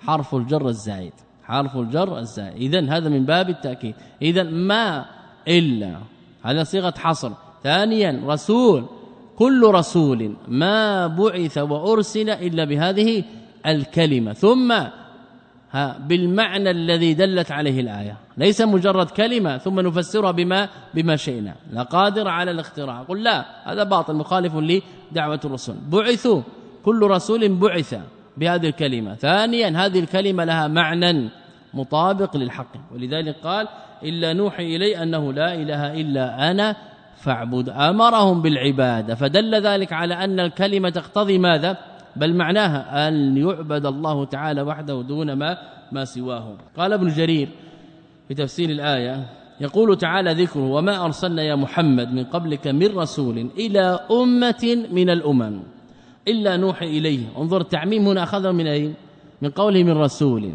[0.00, 1.12] حرف الجر الزائد
[1.44, 2.74] حرف الجر الزائد.
[2.74, 3.94] اذا هذا من باب التأكيد.
[4.22, 5.04] اذا ما
[5.48, 5.98] إلا.
[6.42, 7.30] هذا صيغة حصر.
[7.62, 8.84] ثانيا رسول.
[9.38, 13.24] كل رسول ما بعث وأرسل إلا بهذه
[13.66, 14.32] الكلمة.
[14.32, 14.74] ثم
[15.98, 18.16] بالمعنى الذي دلت عليه الآية.
[18.36, 21.54] ليس مجرد كلمة ثم نفسرها بما بما شئنا.
[21.72, 23.02] لا قادر على الاختراع.
[23.02, 25.76] قل لا هذا باطل مخالف لدعوة الرسول.
[25.88, 26.42] بعثوا.
[26.84, 27.94] كل رسول بعث
[28.36, 29.14] بهذه الكلمة.
[29.14, 31.28] ثانيا هذه الكلمة لها معنى
[31.74, 32.72] مطابق للحق.
[32.94, 33.68] ولذلك قال
[34.02, 36.76] إلا نوحي إلي أنه لا إله إلا أنا
[37.16, 37.68] فاعبد.
[37.68, 41.76] أمرهم بالعبادة فدل ذلك على أن الكلمة تقتضي ماذا؟
[42.16, 45.58] بل معناها أن يعبد الله تعالى وحده دون ما
[45.92, 46.56] ما سواه.
[46.76, 47.48] قال ابن جرير
[48.28, 49.26] في تفسير الآية
[49.60, 55.60] يقول تعالى ذكره وما أرسلنا يا محمد من قبلك من رسول إلى أمة من الأمم
[56.28, 57.20] إلا نوحي إليه.
[57.38, 58.94] انظر التعميم هنا اخذه من أين؟
[59.42, 60.52] من قوله من رسول.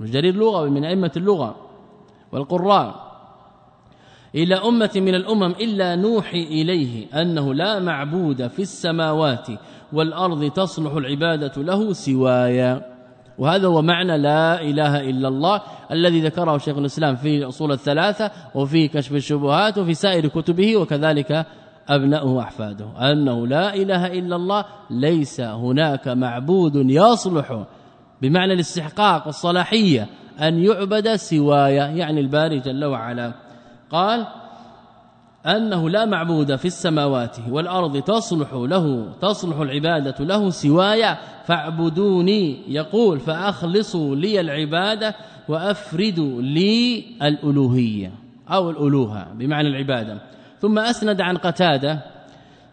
[0.00, 1.67] جرير لغه من أئمة اللغة.
[2.32, 3.08] والقراء.
[4.34, 9.46] إلى أمة من الأمم إلا نوحي إليه أنه لا معبود في السماوات
[9.92, 12.98] والأرض تصلح العبادة له سوايا.
[13.38, 15.60] وهذا هو معنى لا إله إلا الله
[15.92, 21.46] الذي ذكره شيخ الإسلام في اصول الثلاثة وفي كشف الشبهات وفي سائر كتبه وكذلك
[21.88, 23.12] ابنائه وأحفاده.
[23.12, 27.64] أنه لا إله إلا الله ليس هناك معبود يصلح
[28.22, 30.08] بمعنى الاستحقاق والصلاحيه
[30.40, 33.32] أن يعبد سوايا يعني الباري جل وعلا.
[33.90, 34.26] قال
[35.46, 42.58] أنه لا معبود في السماوات والأرض تصلح له تصلح العبادة له سوايا فاعبدوني.
[42.68, 45.14] يقول فأخلصوا لي العبادة
[45.48, 48.12] وأفردوا لي الألوهية
[48.48, 50.18] أو الألوهة بمعنى العبادة.
[50.60, 52.00] ثم أسند عن قتادة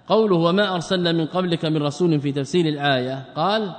[0.08, 3.26] قوله وما أرسلنا من قبلك من رسول في تفسير الآية.
[3.36, 3.72] قال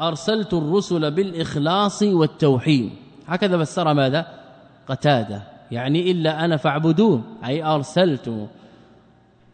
[0.00, 2.90] أرسلت الرسل بالإخلاص والتوحيد.
[3.26, 4.26] هكذا فسر ماذا؟
[4.88, 5.42] قتادة.
[5.70, 8.48] يعني إلا أنا فاعبدون أي أرسلت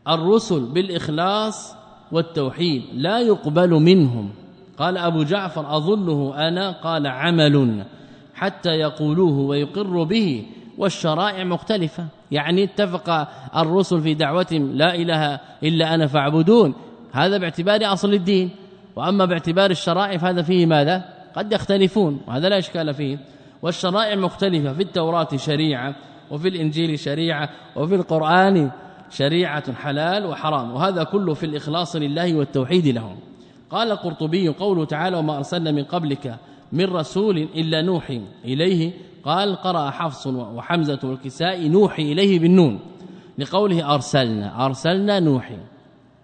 [0.09, 1.77] الرسل بالإخلاص
[2.13, 4.31] والتوحيد لا يقبل منهم.
[4.79, 7.85] قال أبو جعفر أظنه أنا؟ قال عمل
[8.35, 10.47] حتى يقولوه ويقر به
[10.79, 12.07] والشرائع مختلفة.
[12.31, 16.75] يعني اتفق الرسل في دعوتهم لا إله إلا أنا فاعبدون.
[17.13, 18.51] هذا باعتبار أصل الدين.
[18.97, 21.05] وأما باعتبار الشرائع فهذا فيه ماذا؟
[21.35, 23.19] قد يختلفون وهذا لا إشكال فيه.
[23.63, 25.95] والشرائع مختلفة في التوراة شريعة
[26.31, 28.71] وفي الإنجيل شريعة وفي القرآن
[29.11, 33.17] شريعة حلال وحرام وهذا كله في الإخلاص لله والتوحيد له
[33.71, 36.39] قال القرطبي قوله تعالى وما أرسلنا من قبلك
[36.73, 38.93] من رسول إلا نوحي إليه.
[39.25, 42.81] قال قرأ حفص وحمزة والكساء نوحي إليه بالنون
[43.39, 45.59] لقوله أرسلنا أرسلنا نوحي.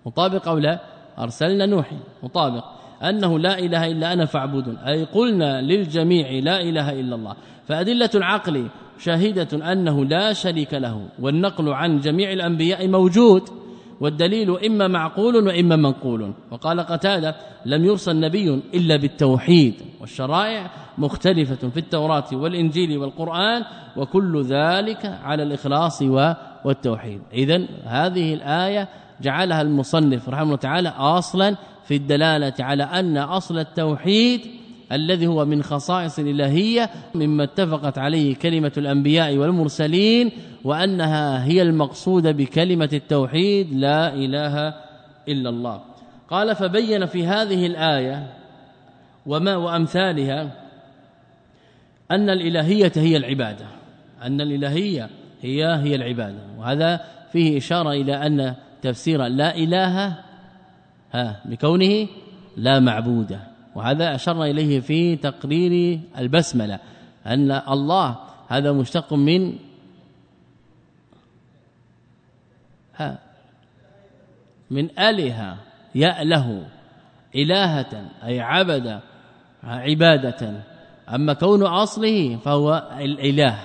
[0.07, 0.81] مطابق أو لا؟
[1.19, 1.97] أرسلنا نوحي.
[2.23, 2.65] مطابق.
[3.09, 4.77] أنه لا إله إلا أنا فاعبدون.
[4.77, 7.35] أي قلنا للجميع لا إله إلا الله.
[7.69, 8.67] فأدلة العقل
[8.99, 11.07] شاهدة أنه لا شريك له.
[11.19, 13.43] والنقل عن جميع الأنبياء موجود.
[14.01, 16.33] والدليل إما معقول وإما منقول.
[16.51, 17.37] وقال قتادة
[17.67, 19.75] لم يرسل نبي إلا بالتوحيد.
[20.01, 23.63] والشرائع مختلفة في التوراة والإنجيل والقرآن.
[23.97, 26.03] وكل ذلك على الإخلاص
[26.65, 27.21] والتوحيد.
[27.33, 28.89] إذن هذه الآية
[29.23, 34.41] جعلها المصنف رحمه الله تعالى أصلا في الدلالة على أن أصل التوحيد
[34.93, 40.31] الذي هو من خصائص الإلهية مما اتفقت عليه كلمة الأنبياء والمرسلين
[40.65, 44.75] وأنها هي المقصودة بكلمة التوحيد لا إله
[45.29, 45.81] إلا الله.
[46.31, 48.33] قال فبين في هذه الآية
[49.27, 50.51] وما وأمثالها
[52.11, 53.67] أن الإلهية هي العبادة.
[54.23, 55.11] أن الإلهية
[55.43, 56.39] هي هي العبادة.
[56.59, 57.01] وهذا
[57.33, 58.55] فيه إشارة إلى أن
[58.85, 60.17] تفسير لا إله
[61.13, 62.09] ها بكونه
[62.57, 63.39] لا معبود.
[63.75, 66.79] وهذا اشرنا إليه في تقرير البسملة
[67.27, 68.17] أن الله
[68.49, 69.59] هذا مشتق من
[72.97, 73.19] ها
[74.71, 75.57] من آله
[75.95, 76.67] يأله
[77.35, 79.01] إلهة أي عبد
[79.65, 80.63] عبادة.
[81.09, 83.59] أما كون أصله فهو الإله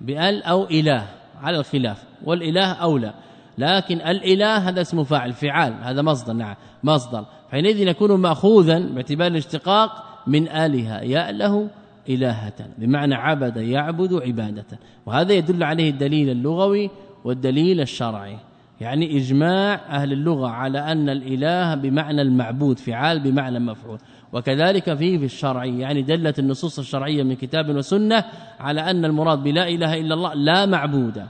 [0.00, 1.06] بأل أو إله
[1.42, 3.14] على الخلاف والإله أولى.
[3.60, 6.54] لكن الإله هذا اسم فاعل فعال هذا مصدر نعم
[6.84, 7.24] مصدر.
[7.50, 11.68] حينئذ يكون ماخوذا باعتبار الاشتقاق من آلهة ياله
[12.08, 14.66] إلهة بمعنى عبد يعبد عبادة.
[15.06, 16.90] وهذا يدل عليه الدليل اللغوي
[17.24, 18.36] والدليل الشرعي.
[18.80, 23.98] يعني إجماع أهل اللغة على أن الإله بمعنى المعبود فعال بمعنى مفعول.
[24.32, 28.24] وكذلك فيه في الشرع يعني دلت النصوص الشرعية من كتاب وسنة
[28.60, 31.22] على أن المراد بلا إله إلا الله لا معبود.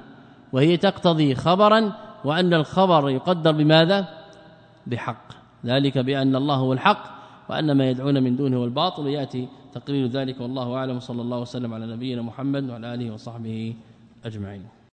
[0.53, 1.93] وهي تقتضي خبرا
[2.25, 4.09] وأن الخبر يقدر بماذا؟
[4.87, 5.27] بحق.
[5.67, 7.05] ذلك بأن الله هو الحق
[7.49, 11.01] وأن ما يدعون من دونه هو الباطل ياتي تقرير ذلك والله أعلم.
[11.01, 13.75] صلى الله وسلم على نبينا محمد وعلى آله وصحبه
[14.25, 14.80] أجمعين.